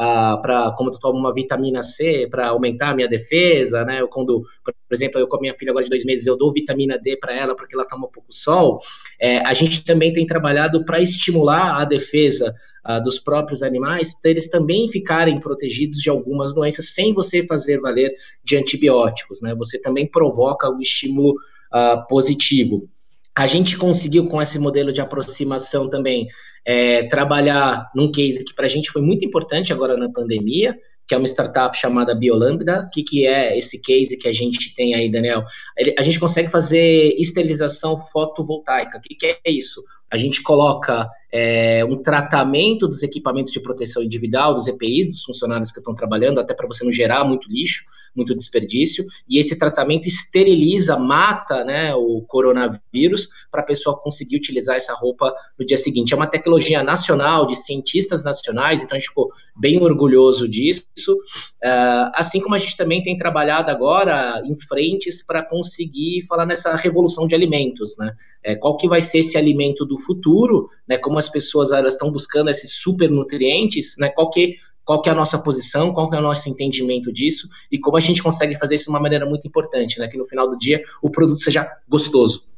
ah, 0.00 0.38
para 0.40 0.70
como 0.72 0.90
eu 0.90 0.98
tomo 1.00 1.18
uma 1.18 1.34
vitamina 1.34 1.82
C 1.82 2.28
para 2.30 2.50
aumentar 2.50 2.90
a 2.90 2.94
minha 2.94 3.08
defesa, 3.08 3.84
né? 3.84 4.00
Eu, 4.00 4.06
quando, 4.06 4.44
por 4.64 4.94
exemplo, 4.94 5.18
eu 5.18 5.26
com 5.26 5.36
a 5.36 5.40
minha 5.40 5.54
filha 5.54 5.72
agora 5.72 5.82
de 5.82 5.90
dois 5.90 6.04
meses, 6.04 6.24
eu 6.24 6.36
dou 6.36 6.52
vitamina 6.52 6.96
D 6.96 7.16
para 7.16 7.36
ela 7.36 7.56
porque 7.56 7.74
ela 7.74 7.84
toma 7.84 8.06
pouco 8.06 8.32
sol. 8.32 8.78
É, 9.20 9.38
a 9.38 9.52
gente 9.52 9.84
também 9.84 10.12
tem 10.12 10.24
trabalhado 10.24 10.84
para 10.84 11.00
estimular 11.00 11.80
a 11.80 11.84
defesa 11.84 12.54
uh, 12.88 13.02
dos 13.02 13.18
próprios 13.18 13.60
animais, 13.60 14.12
para 14.22 14.30
eles 14.30 14.48
também 14.48 14.88
ficarem 14.88 15.40
protegidos 15.40 15.98
de 15.98 16.08
algumas 16.08 16.54
doenças 16.54 16.94
sem 16.94 17.12
você 17.12 17.44
fazer 17.44 17.80
valer 17.80 18.12
de 18.44 18.56
antibióticos, 18.56 19.42
né? 19.42 19.52
Você 19.56 19.80
também 19.80 20.08
provoca 20.08 20.70
o 20.70 20.80
estímulo 20.80 21.32
uh, 21.32 22.06
positivo. 22.08 22.88
A 23.36 23.48
gente 23.48 23.76
conseguiu 23.76 24.28
com 24.28 24.40
esse 24.40 24.58
modelo 24.58 24.92
de 24.92 25.00
aproximação 25.00 25.88
também 25.88 26.28
é, 26.64 27.04
trabalhar 27.04 27.90
num 27.94 28.10
case 28.10 28.44
que 28.44 28.54
para 28.54 28.66
a 28.66 28.68
gente 28.68 28.90
foi 28.90 29.02
muito 29.02 29.24
importante 29.24 29.72
agora 29.72 29.96
na 29.96 30.10
pandemia, 30.10 30.76
que 31.06 31.14
é 31.14 31.18
uma 31.18 31.26
startup 31.26 31.76
chamada 31.76 32.14
Biolambda. 32.14 32.84
O 32.86 32.90
que, 32.90 33.02
que 33.02 33.26
é 33.26 33.56
esse 33.56 33.80
case 33.80 34.16
que 34.18 34.28
a 34.28 34.32
gente 34.32 34.74
tem 34.74 34.94
aí, 34.94 35.10
Daniel? 35.10 35.42
Ele, 35.76 35.94
a 35.98 36.02
gente 36.02 36.20
consegue 36.20 36.48
fazer 36.48 37.14
esterilização 37.18 37.96
fotovoltaica. 37.96 38.98
O 38.98 39.00
que, 39.00 39.14
que 39.14 39.26
é 39.26 39.50
isso? 39.50 39.82
A 40.10 40.18
gente 40.18 40.42
coloca 40.42 41.08
é, 41.32 41.84
um 41.84 41.96
tratamento 41.96 42.88
dos 42.88 43.02
equipamentos 43.02 43.52
de 43.52 43.60
proteção 43.60 44.02
individual, 44.02 44.54
dos 44.54 44.66
EPIs, 44.66 45.10
dos 45.10 45.22
funcionários 45.22 45.70
que 45.70 45.78
estão 45.78 45.94
trabalhando, 45.94 46.40
até 46.40 46.54
para 46.54 46.66
você 46.66 46.84
não 46.84 46.92
gerar 46.92 47.24
muito 47.24 47.50
lixo, 47.50 47.84
muito 48.16 48.34
desperdício, 48.34 49.04
e 49.28 49.38
esse 49.38 49.56
tratamento 49.56 50.06
esteriliza, 50.06 50.96
mata 50.96 51.64
né, 51.64 51.94
o 51.94 52.22
coronavírus 52.22 53.28
para 53.50 53.60
a 53.60 53.64
pessoa 53.64 53.98
conseguir 53.98 54.36
utilizar 54.36 54.76
essa 54.76 54.94
roupa 54.94 55.34
no 55.58 55.64
dia 55.64 55.76
seguinte. 55.76 56.12
É 56.12 56.16
uma 56.16 56.26
tecnologia 56.26 56.82
nacional, 56.82 57.46
de 57.46 57.56
cientistas 57.56 58.24
nacionais, 58.24 58.82
então 58.82 58.96
a 58.96 58.98
gente 58.98 59.08
ficou 59.08 59.30
bem 59.56 59.80
orgulhoso 59.80 60.48
disso, 60.48 60.86
uh, 61.14 62.10
assim 62.14 62.40
como 62.40 62.54
a 62.54 62.58
gente 62.58 62.76
também 62.76 63.02
tem 63.02 63.16
trabalhado 63.16 63.70
agora 63.70 64.42
em 64.44 64.58
frentes 64.58 65.24
para 65.24 65.42
conseguir 65.42 66.22
falar 66.26 66.46
nessa 66.46 66.74
revolução 66.74 67.26
de 67.26 67.34
alimentos, 67.34 67.96
né? 67.98 68.14
É, 68.42 68.54
qual 68.54 68.76
que 68.76 68.88
vai 68.88 69.00
ser 69.00 69.18
esse 69.18 69.36
alimento 69.36 69.84
do 69.84 69.98
futuro, 69.98 70.68
né? 70.88 70.96
Como 70.96 71.17
as 71.18 71.28
pessoas 71.28 71.72
elas 71.72 71.94
estão 71.94 72.10
buscando 72.10 72.50
esses 72.50 72.72
super 72.72 73.10
nutrientes, 73.10 73.96
né? 73.98 74.08
Qual 74.08 74.30
que 74.30 74.56
qual 74.84 75.02
que 75.02 75.10
é 75.10 75.12
a 75.12 75.14
nossa 75.14 75.38
posição, 75.38 75.92
qual 75.92 76.08
que 76.08 76.16
é 76.16 76.18
o 76.18 76.22
nosso 76.22 76.48
entendimento 76.48 77.12
disso 77.12 77.46
e 77.70 77.78
como 77.78 77.98
a 77.98 78.00
gente 78.00 78.22
consegue 78.22 78.56
fazer 78.56 78.76
isso 78.76 78.84
de 78.84 78.90
uma 78.90 79.00
maneira 79.00 79.26
muito 79.26 79.46
importante, 79.46 79.98
né? 79.98 80.08
Que 80.08 80.16
no 80.16 80.24
final 80.24 80.48
do 80.48 80.56
dia 80.56 80.82
o 81.02 81.10
produto 81.10 81.42
seja 81.42 81.70
gostoso. 81.86 82.48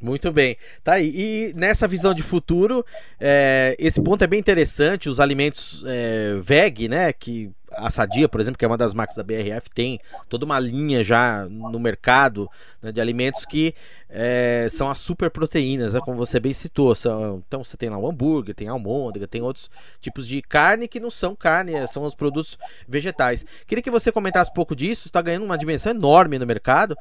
Muito 0.00 0.30
bem. 0.30 0.56
Tá 0.84 0.92
aí. 0.92 1.12
E 1.14 1.52
nessa 1.54 1.88
visão 1.88 2.14
de 2.14 2.22
futuro, 2.22 2.86
é, 3.18 3.74
esse 3.78 4.00
ponto 4.00 4.22
é 4.22 4.26
bem 4.26 4.38
interessante. 4.38 5.08
Os 5.08 5.18
alimentos 5.18 5.82
é, 5.86 6.38
VEG, 6.40 6.88
né? 6.88 7.12
Que 7.12 7.50
a 7.72 7.90
Sadia, 7.90 8.28
por 8.28 8.40
exemplo, 8.40 8.58
que 8.58 8.64
é 8.64 8.68
uma 8.68 8.78
das 8.78 8.94
marcas 8.94 9.16
da 9.16 9.22
BRF, 9.22 9.70
tem 9.74 10.00
toda 10.28 10.44
uma 10.44 10.58
linha 10.58 11.04
já 11.04 11.46
no 11.48 11.78
mercado 11.78 12.48
né, 12.82 12.90
de 12.90 13.00
alimentos 13.00 13.44
que 13.44 13.74
é, 14.08 14.66
são 14.70 14.90
as 14.90 14.98
super 14.98 15.30
proteínas, 15.30 15.94
né, 15.94 16.00
como 16.00 16.16
você 16.16 16.40
bem 16.40 16.54
citou. 16.54 16.94
São, 16.94 17.42
então 17.46 17.62
você 17.62 17.76
tem 17.76 17.90
lá 17.90 17.98
o 17.98 18.08
hambúrguer, 18.08 18.54
tem 18.54 18.68
a 18.68 18.72
almôndega, 18.72 19.26
tem 19.26 19.42
outros 19.42 19.70
tipos 20.00 20.26
de 20.26 20.40
carne 20.40 20.88
que 20.88 21.00
não 21.00 21.10
são 21.10 21.36
carne, 21.36 21.74
é, 21.74 21.86
são 21.86 22.04
os 22.04 22.14
produtos 22.14 22.58
vegetais. 22.86 23.44
Queria 23.66 23.82
que 23.82 23.90
você 23.90 24.10
comentasse 24.10 24.50
um 24.50 24.54
pouco 24.54 24.74
disso, 24.74 25.08
está 25.08 25.20
ganhando 25.20 25.44
uma 25.44 25.58
dimensão 25.58 25.92
enorme 25.92 26.38
no 26.38 26.46
mercado, 26.46 26.96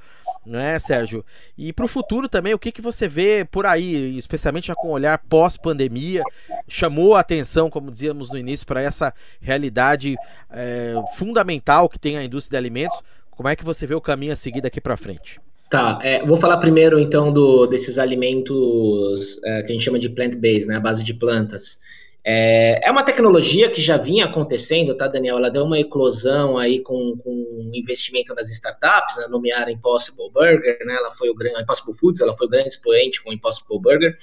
não 0.47 0.59
é, 0.59 0.79
Sérgio? 0.79 1.23
E 1.57 1.73
para 1.73 1.85
o 1.85 1.89
futuro 1.89 2.29
também, 2.29 2.53
o 2.53 2.59
que, 2.59 2.71
que 2.71 2.81
você 2.81 3.07
vê 3.07 3.45
por 3.49 3.65
aí, 3.65 4.17
especialmente 4.17 4.67
já 4.67 4.75
com 4.75 4.87
o 4.87 4.91
olhar 4.91 5.19
pós-pandemia, 5.29 6.23
chamou 6.67 7.15
a 7.15 7.19
atenção, 7.19 7.69
como 7.69 7.91
dizíamos 7.91 8.29
no 8.29 8.37
início, 8.37 8.65
para 8.65 8.81
essa 8.81 9.13
realidade 9.41 10.15
é, 10.49 10.93
fundamental 11.15 11.89
que 11.89 11.99
tem 11.99 12.17
a 12.17 12.23
indústria 12.23 12.59
de 12.59 12.65
alimentos. 12.65 12.99
Como 13.29 13.49
é 13.49 13.55
que 13.55 13.65
você 13.65 13.85
vê 13.85 13.93
o 13.93 14.01
caminho 14.01 14.33
a 14.33 14.35
seguir 14.35 14.61
daqui 14.61 14.81
para 14.81 14.97
frente? 14.97 15.39
Tá, 15.69 15.99
é, 16.01 16.25
vou 16.25 16.37
falar 16.37 16.57
primeiro 16.57 16.97
então 16.97 17.31
do, 17.31 17.67
desses 17.67 17.99
alimentos 17.99 19.39
é, 19.43 19.63
que 19.63 19.71
a 19.71 19.73
gente 19.73 19.83
chama 19.83 19.99
de 19.99 20.09
plant-based, 20.09 20.67
né, 20.67 20.77
a 20.77 20.79
base 20.79 21.03
de 21.03 21.13
plantas. 21.13 21.79
É, 22.23 22.81
é, 22.83 22.91
uma 22.91 23.03
tecnologia 23.03 23.69
que 23.69 23.81
já 23.81 23.95
vinha 23.95 24.25
acontecendo, 24.25 24.95
tá, 24.95 25.07
Daniel? 25.07 25.37
Ela 25.37 25.49
deu 25.49 25.63
uma 25.63 25.79
eclosão 25.79 26.57
aí 26.57 26.81
com, 26.81 27.15
com 27.17 27.71
investimento 27.73 28.35
nas 28.35 28.51
startups, 28.51 29.15
né, 29.15 29.27
nomearam 29.29 29.71
Impossible 29.71 30.29
Burger, 30.31 30.77
né? 30.85 30.95
Ela 30.95 31.11
foi 31.11 31.29
o 31.29 31.35
grande 31.35 31.61
Impossible 31.61 31.95
Foods, 31.95 32.19
ela 32.19 32.35
foi 32.35 32.47
o 32.47 32.49
grande 32.49 32.67
expoente 32.67 33.23
com 33.23 33.31
Impossible 33.31 33.79
Burger. 33.79 34.15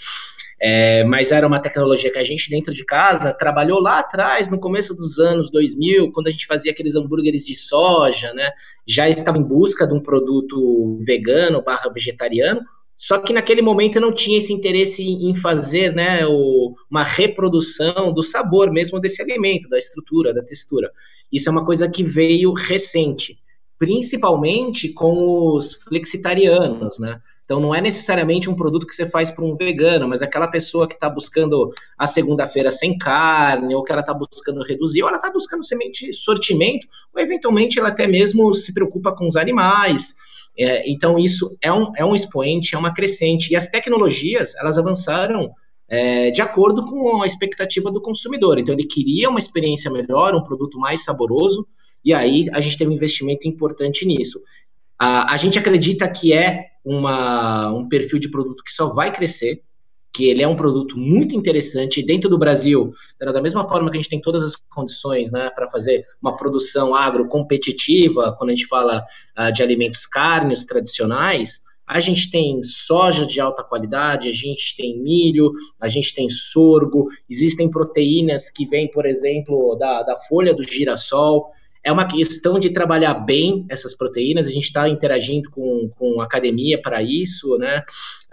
É, 0.61 1.03
mas 1.05 1.33
era 1.33 1.47
uma 1.47 1.61
tecnologia 1.61 2.13
que 2.13 2.19
a 2.19 2.25
gente 2.25 2.49
dentro 2.49 2.73
de 2.73 2.85
casa 2.85 3.33
trabalhou 3.33 3.81
lá 3.81 3.99
atrás, 3.99 4.49
no 4.49 4.61
começo 4.61 4.95
dos 4.95 5.19
anos 5.19 5.51
2000, 5.51 6.13
quando 6.13 6.29
a 6.29 6.31
gente 6.31 6.47
fazia 6.47 6.73
aqueles 6.73 6.95
hambúrgueres 6.95 7.45
de 7.45 7.55
soja, 7.55 8.33
né? 8.35 8.51
Já 8.87 9.09
estava 9.09 9.39
em 9.39 9.43
busca 9.43 9.87
de 9.87 9.95
um 9.95 10.01
produto 10.01 10.99
vegano 11.05 11.63
barra 11.63 11.91
vegetariano, 11.91 12.61
só 12.97 13.19
que 13.19 13.33
naquele 13.33 13.61
momento 13.61 13.97
eu 13.97 14.03
não 14.03 14.13
tinha 14.13 14.39
esse 14.39 14.53
interesse 14.53 15.03
em 15.03 15.35
fazer 15.35 15.93
né, 15.95 16.25
o, 16.27 16.75
uma 16.91 17.03
reprodução 17.03 18.13
do 18.13 18.23
sabor 18.23 18.71
mesmo 18.71 19.01
desse 19.01 19.21
alimento, 19.21 19.69
da 19.69 19.79
estrutura, 19.79 20.33
da 20.33 20.43
textura. 20.43 20.91
Isso 21.33 21.49
é 21.49 21.53
uma 21.53 21.65
coisa 21.65 21.89
que 21.89 22.05
veio 22.05 22.53
recente, 22.53 23.39
principalmente 23.79 24.91
com 24.91 25.55
os 25.55 25.75
flexitarianos, 25.75 26.99
né? 26.99 27.21
Então 27.45 27.61
não 27.61 27.75
é 27.75 27.81
necessariamente 27.81 28.49
um 28.49 28.57
produto 28.57 28.87
que 28.87 28.95
você 28.95 29.05
faz 29.05 29.31
para 29.31 29.45
um 29.45 29.55
vegano, 29.55 30.09
mas 30.09 30.23
aquela 30.23 30.49
pessoa 30.49 30.89
que 30.89 30.95
está 30.95 31.11
buscando 31.11 31.75
a 31.99 32.07
segunda-feira 32.07 32.71
sem 32.71 32.97
carne, 32.97 33.75
ou 33.75 33.83
que 33.83 33.93
ela 33.93 34.01
está 34.01 34.15
buscando 34.15 34.63
reduzir, 34.63 35.03
ou 35.03 35.09
ela 35.09 35.19
está 35.19 35.31
buscando 35.31 35.63
semente 35.65 36.11
sortimento, 36.13 36.87
ou 37.15 37.21
eventualmente 37.21 37.79
ela 37.79 37.89
até 37.89 38.07
mesmo 38.07 38.55
se 38.55 38.73
preocupa 38.73 39.15
com 39.15 39.27
os 39.27 39.37
animais. 39.37 40.15
É, 40.57 40.89
então 40.91 41.19
isso 41.19 41.57
é 41.61 41.73
um, 41.73 41.93
é 41.97 42.05
um 42.05 42.15
expoente, 42.15 42.75
é 42.75 42.79
uma 42.79 42.95
crescente. 42.95 43.53
E 43.53 43.57
as 43.57 43.67
tecnologias, 43.67 44.55
elas 44.57 44.79
avançaram 44.79 45.51
é, 45.89 46.31
de 46.31 46.41
acordo 46.41 46.85
com 46.87 47.23
a 47.23 47.27
expectativa 47.27 47.91
do 47.91 48.01
consumidor. 48.01 48.59
Então 48.59 48.75
ele 48.75 48.87
queria 48.87 49.29
uma 49.29 49.39
experiência 49.39 49.91
melhor, 49.91 50.35
um 50.35 50.43
produto 50.43 50.79
mais 50.79 51.05
saboroso, 51.05 51.67
e 52.05 52.13
aí 52.13 52.49
a 52.53 52.61
gente 52.61 52.79
tem 52.79 52.87
um 52.87 52.93
investimento 52.93 53.49
importante 53.49 54.07
nisso. 54.07 54.41
A, 54.99 55.33
a 55.35 55.37
gente 55.37 55.59
acredita 55.59 56.09
que 56.09 56.33
é 56.33 56.67
uma, 56.85 57.73
um 57.73 57.89
perfil 57.89 58.19
de 58.19 58.31
produto 58.31 58.63
que 58.63 58.73
só 58.73 58.93
vai 58.93 59.13
crescer, 59.13 59.63
que 60.15 60.27
ele 60.27 60.43
é 60.43 60.49
um 60.49 60.55
produto 60.55 60.97
muito 60.97 61.35
interessante 61.35 62.01
dentro 62.01 62.31
do 62.31 62.39
Brasil, 62.39 62.95
da 63.19 63.43
mesma 63.43 63.69
forma 63.69 63.91
que 63.91 63.97
a 63.97 64.01
gente 64.01 64.09
tem 64.09 64.21
todas 64.21 64.45
as 64.45 64.55
condições 64.55 65.33
né, 65.33 65.51
para 65.51 65.69
fazer 65.69 66.07
uma 66.23 66.37
produção 66.37 66.95
agro 66.95 67.27
competitiva, 67.27 68.35
quando 68.39 68.51
a 68.51 68.55
gente 68.55 68.69
fala 68.69 69.05
uh, 69.37 69.53
de 69.53 69.61
alimentos 69.61 70.07
carnes 70.07 70.65
tradicionais, 70.65 71.65
a 71.85 72.01
gente 72.01 72.31
tem 72.31 72.63
soja 72.63 73.27
de 73.27 73.41
alta 73.41 73.65
qualidade, 73.65 74.29
a 74.29 74.33
gente 74.33 74.77
tem 74.77 75.03
milho, 75.03 75.53
a 75.81 75.89
gente 75.89 76.15
tem 76.15 76.29
sorgo, 76.29 77.09
existem 77.29 77.69
proteínas 77.69 78.49
que 78.49 78.65
vêm, 78.65 78.89
por 78.91 79.05
exemplo, 79.05 79.77
da, 79.77 80.03
da 80.03 80.17
folha 80.17 80.55
do 80.55 80.63
girassol, 80.63 81.51
é 81.85 81.93
uma 81.93 82.07
questão 82.07 82.59
de 82.59 82.71
trabalhar 82.71 83.13
bem 83.13 83.67
essas 83.69 83.95
proteínas, 83.95 84.47
a 84.47 84.51
gente 84.51 84.65
está 84.65 84.89
interagindo 84.89 85.51
com, 85.51 85.91
com 85.97 86.21
academia 86.23 86.81
para 86.81 87.03
isso, 87.03 87.59
né? 87.59 87.85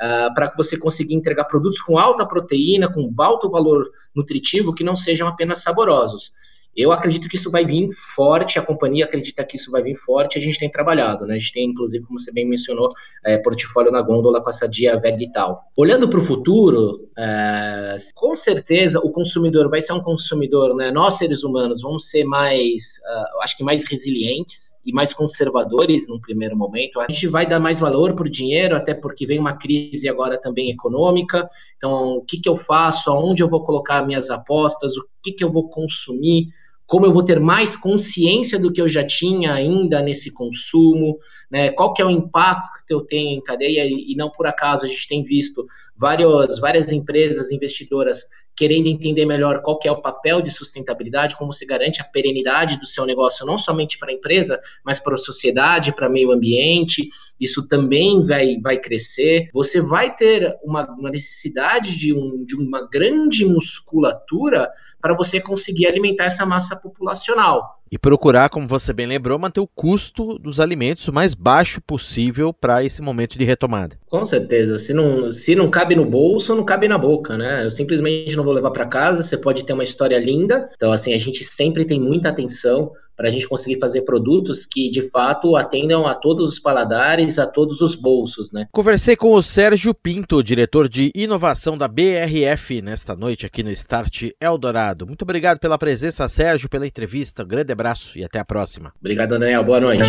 Uh, 0.01 0.33
para 0.33 0.49
que 0.49 0.55
você 0.55 0.77
consiga 0.77 1.13
entregar 1.13 1.43
produtos 1.43 1.81
com 1.81 1.97
alta 1.97 2.25
proteína, 2.25 2.91
com 2.91 3.13
alto 3.17 3.49
valor 3.49 3.91
nutritivo, 4.15 4.73
que 4.73 4.85
não 4.85 4.95
sejam 4.95 5.27
apenas 5.27 5.61
saborosos. 5.61 6.31
Eu 6.75 6.91
acredito 6.91 7.27
que 7.27 7.35
isso 7.35 7.51
vai 7.51 7.65
vir 7.65 7.89
forte, 7.93 8.57
a 8.57 8.61
companhia 8.61 9.05
acredita 9.05 9.43
que 9.43 9.57
isso 9.57 9.69
vai 9.69 9.81
vir 9.83 9.95
forte, 9.95 10.37
a 10.37 10.41
gente 10.41 10.57
tem 10.57 10.71
trabalhado, 10.71 11.25
né? 11.25 11.35
A 11.35 11.37
gente 11.37 11.51
tem, 11.51 11.65
inclusive, 11.65 12.05
como 12.05 12.19
você 12.19 12.31
bem 12.31 12.47
mencionou, 12.47 12.89
é, 13.25 13.37
portfólio 13.37 13.91
na 13.91 14.01
gôndola 14.01 14.41
com 14.41 14.49
essa 14.49 14.67
dia 14.67 14.97
VEG 14.97 15.25
e 15.25 15.31
tal. 15.31 15.63
Olhando 15.75 16.07
para 16.07 16.19
o 16.19 16.23
futuro, 16.23 17.09
é, 17.17 17.97
com 18.15 18.35
certeza 18.35 18.99
o 18.99 19.11
consumidor 19.11 19.69
vai 19.69 19.81
ser 19.81 19.93
um 19.93 20.01
consumidor, 20.01 20.75
né? 20.75 20.91
Nós, 20.91 21.17
seres 21.17 21.43
humanos, 21.43 21.81
vamos 21.81 22.09
ser 22.09 22.23
mais, 22.23 22.99
uh, 23.03 23.41
acho 23.41 23.57
que 23.57 23.63
mais 23.63 23.83
resilientes 23.83 24.73
e 24.85 24.93
mais 24.93 25.13
conservadores 25.13 26.07
num 26.07 26.19
primeiro 26.19 26.55
momento. 26.55 26.99
A 26.99 27.07
gente 27.09 27.27
vai 27.27 27.45
dar 27.45 27.59
mais 27.59 27.79
valor 27.79 28.15
para 28.15 28.25
o 28.25 28.31
dinheiro, 28.31 28.75
até 28.75 28.93
porque 28.93 29.25
vem 29.25 29.39
uma 29.39 29.57
crise 29.57 30.07
agora 30.07 30.39
também 30.39 30.69
econômica. 30.69 31.49
Então, 31.77 32.17
o 32.17 32.21
que, 32.21 32.39
que 32.39 32.49
eu 32.49 32.55
faço? 32.55 33.11
Aonde 33.11 33.43
eu 33.43 33.49
vou 33.49 33.63
colocar 33.63 34.05
minhas 34.05 34.29
apostas? 34.29 34.97
O 34.97 35.03
que, 35.21 35.31
que 35.31 35.43
eu 35.43 35.51
vou 35.51 35.69
consumir? 35.69 36.47
Como 36.91 37.05
eu 37.05 37.13
vou 37.13 37.23
ter 37.23 37.39
mais 37.39 37.73
consciência 37.73 38.59
do 38.59 38.69
que 38.69 38.81
eu 38.81 38.87
já 38.87 39.01
tinha 39.01 39.53
ainda 39.53 40.01
nesse 40.01 40.29
consumo, 40.29 41.17
né? 41.49 41.71
Qual 41.71 41.93
que 41.93 42.01
é 42.01 42.05
o 42.05 42.09
impacto 42.09 42.85
que 42.85 42.93
eu 42.93 42.99
tenho 42.99 43.29
em 43.29 43.41
cadeia 43.41 43.85
e, 43.85 44.13
não 44.17 44.29
por 44.29 44.45
acaso 44.45 44.83
a 44.83 44.89
gente 44.89 45.07
tem 45.07 45.23
visto 45.23 45.65
vários, 45.95 46.59
várias 46.59 46.91
empresas 46.91 47.49
investidoras 47.49 48.25
querendo 48.53 48.87
entender 48.87 49.25
melhor 49.25 49.61
qual 49.61 49.79
que 49.79 49.87
é 49.87 49.91
o 49.91 50.01
papel 50.01 50.41
de 50.41 50.51
sustentabilidade, 50.51 51.37
como 51.37 51.53
se 51.53 51.65
garante 51.65 52.01
a 52.01 52.03
perenidade 52.03 52.77
do 52.77 52.85
seu 52.85 53.05
negócio, 53.05 53.45
não 53.45 53.57
somente 53.57 53.97
para 53.97 54.11
a 54.11 54.13
empresa, 54.13 54.59
mas 54.83 54.99
para 54.99 55.15
a 55.15 55.17
sociedade, 55.17 55.95
para 55.95 56.09
o 56.09 56.11
meio 56.11 56.29
ambiente. 56.31 57.07
Isso 57.41 57.67
também 57.67 58.23
vai, 58.23 58.59
vai 58.61 58.77
crescer. 58.77 59.49
Você 59.51 59.81
vai 59.81 60.15
ter 60.15 60.55
uma, 60.63 60.87
uma 60.91 61.09
necessidade 61.09 61.97
de, 61.97 62.13
um, 62.13 62.45
de 62.45 62.55
uma 62.55 62.87
grande 62.87 63.43
musculatura 63.43 64.69
para 65.01 65.15
você 65.15 65.41
conseguir 65.41 65.87
alimentar 65.87 66.25
essa 66.25 66.45
massa 66.45 66.75
populacional. 66.75 67.81
E 67.91 67.97
procurar, 67.97 68.49
como 68.49 68.67
você 68.67 68.93
bem 68.93 69.05
lembrou, 69.05 69.37
manter 69.37 69.59
o 69.59 69.67
custo 69.67 70.39
dos 70.39 70.61
alimentos 70.61 71.09
o 71.09 71.13
mais 71.13 71.33
baixo 71.33 71.81
possível 71.81 72.53
para 72.53 72.85
esse 72.85 73.01
momento 73.01 73.37
de 73.37 73.43
retomada. 73.43 73.97
Com 74.07 74.25
certeza. 74.25 74.77
Se 74.77 74.93
não, 74.93 75.29
se 75.29 75.55
não 75.55 75.69
cabe 75.69 75.93
no 75.93 76.05
bolso, 76.05 76.55
não 76.55 76.63
cabe 76.63 76.87
na 76.87 76.97
boca, 76.97 77.37
né? 77.37 77.65
Eu 77.65 77.71
simplesmente 77.71 78.33
não 78.37 78.45
vou 78.45 78.53
levar 78.53 78.71
para 78.71 78.85
casa. 78.85 79.21
Você 79.21 79.37
pode 79.37 79.65
ter 79.65 79.73
uma 79.73 79.83
história 79.83 80.17
linda. 80.17 80.69
Então, 80.73 80.93
assim, 80.93 81.13
a 81.13 81.17
gente 81.17 81.43
sempre 81.43 81.83
tem 81.83 81.99
muita 81.99 82.29
atenção 82.29 82.91
para 83.21 83.29
a 83.29 83.31
gente 83.31 83.47
conseguir 83.47 83.79
fazer 83.79 84.01
produtos 84.01 84.65
que 84.65 84.89
de 84.89 85.03
fato 85.03 85.55
atendam 85.55 86.07
a 86.07 86.15
todos 86.15 86.49
os 86.49 86.59
paladares, 86.59 87.37
a 87.37 87.45
todos 87.45 87.79
os 87.79 87.93
bolsos, 87.93 88.51
né? 88.51 88.67
Conversei 88.71 89.15
com 89.15 89.35
o 89.35 89.43
Sérgio 89.43 89.93
Pinto, 89.93 90.41
diretor 90.41 90.89
de 90.89 91.11
inovação 91.13 91.77
da 91.77 91.87
BRF, 91.87 92.81
nesta 92.81 93.15
noite 93.15 93.45
aqui 93.45 93.61
no 93.61 93.69
Start 93.69 94.31
Eldorado. 94.41 95.05
Muito 95.05 95.21
obrigado 95.21 95.59
pela 95.59 95.77
presença, 95.77 96.27
Sérgio, 96.27 96.67
pela 96.67 96.87
entrevista. 96.87 97.43
Um 97.43 97.47
grande 97.47 97.71
abraço 97.71 98.17
e 98.17 98.23
até 98.23 98.39
a 98.39 98.45
próxima. 98.45 98.91
Obrigado, 98.99 99.37
Daniel. 99.37 99.63
Boa 99.63 99.79
noite. 99.79 100.01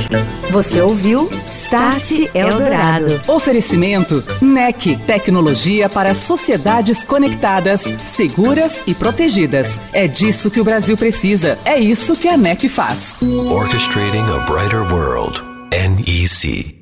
Você 0.50 0.80
ouviu 0.80 1.28
Start 1.44 2.30
Eldorado. 2.34 3.20
Oferecimento 3.28 4.24
NEC, 4.40 4.96
tecnologia 5.06 5.86
para 5.86 6.14
sociedades 6.14 7.04
conectadas, 7.04 7.82
seguras 7.82 8.82
e 8.86 8.94
protegidas. 8.94 9.82
É 9.92 10.08
disso 10.08 10.50
que 10.50 10.60
o 10.60 10.64
Brasil 10.64 10.96
precisa. 10.96 11.58
É 11.62 11.78
isso 11.78 12.16
que 12.16 12.26
a 12.26 12.38
NEC 12.38 12.70
faz. 12.70 13.01
Orchestrating 13.02 14.28
a 14.28 14.46
brighter 14.46 14.84
world. 14.84 15.42
NEC. 15.72 16.81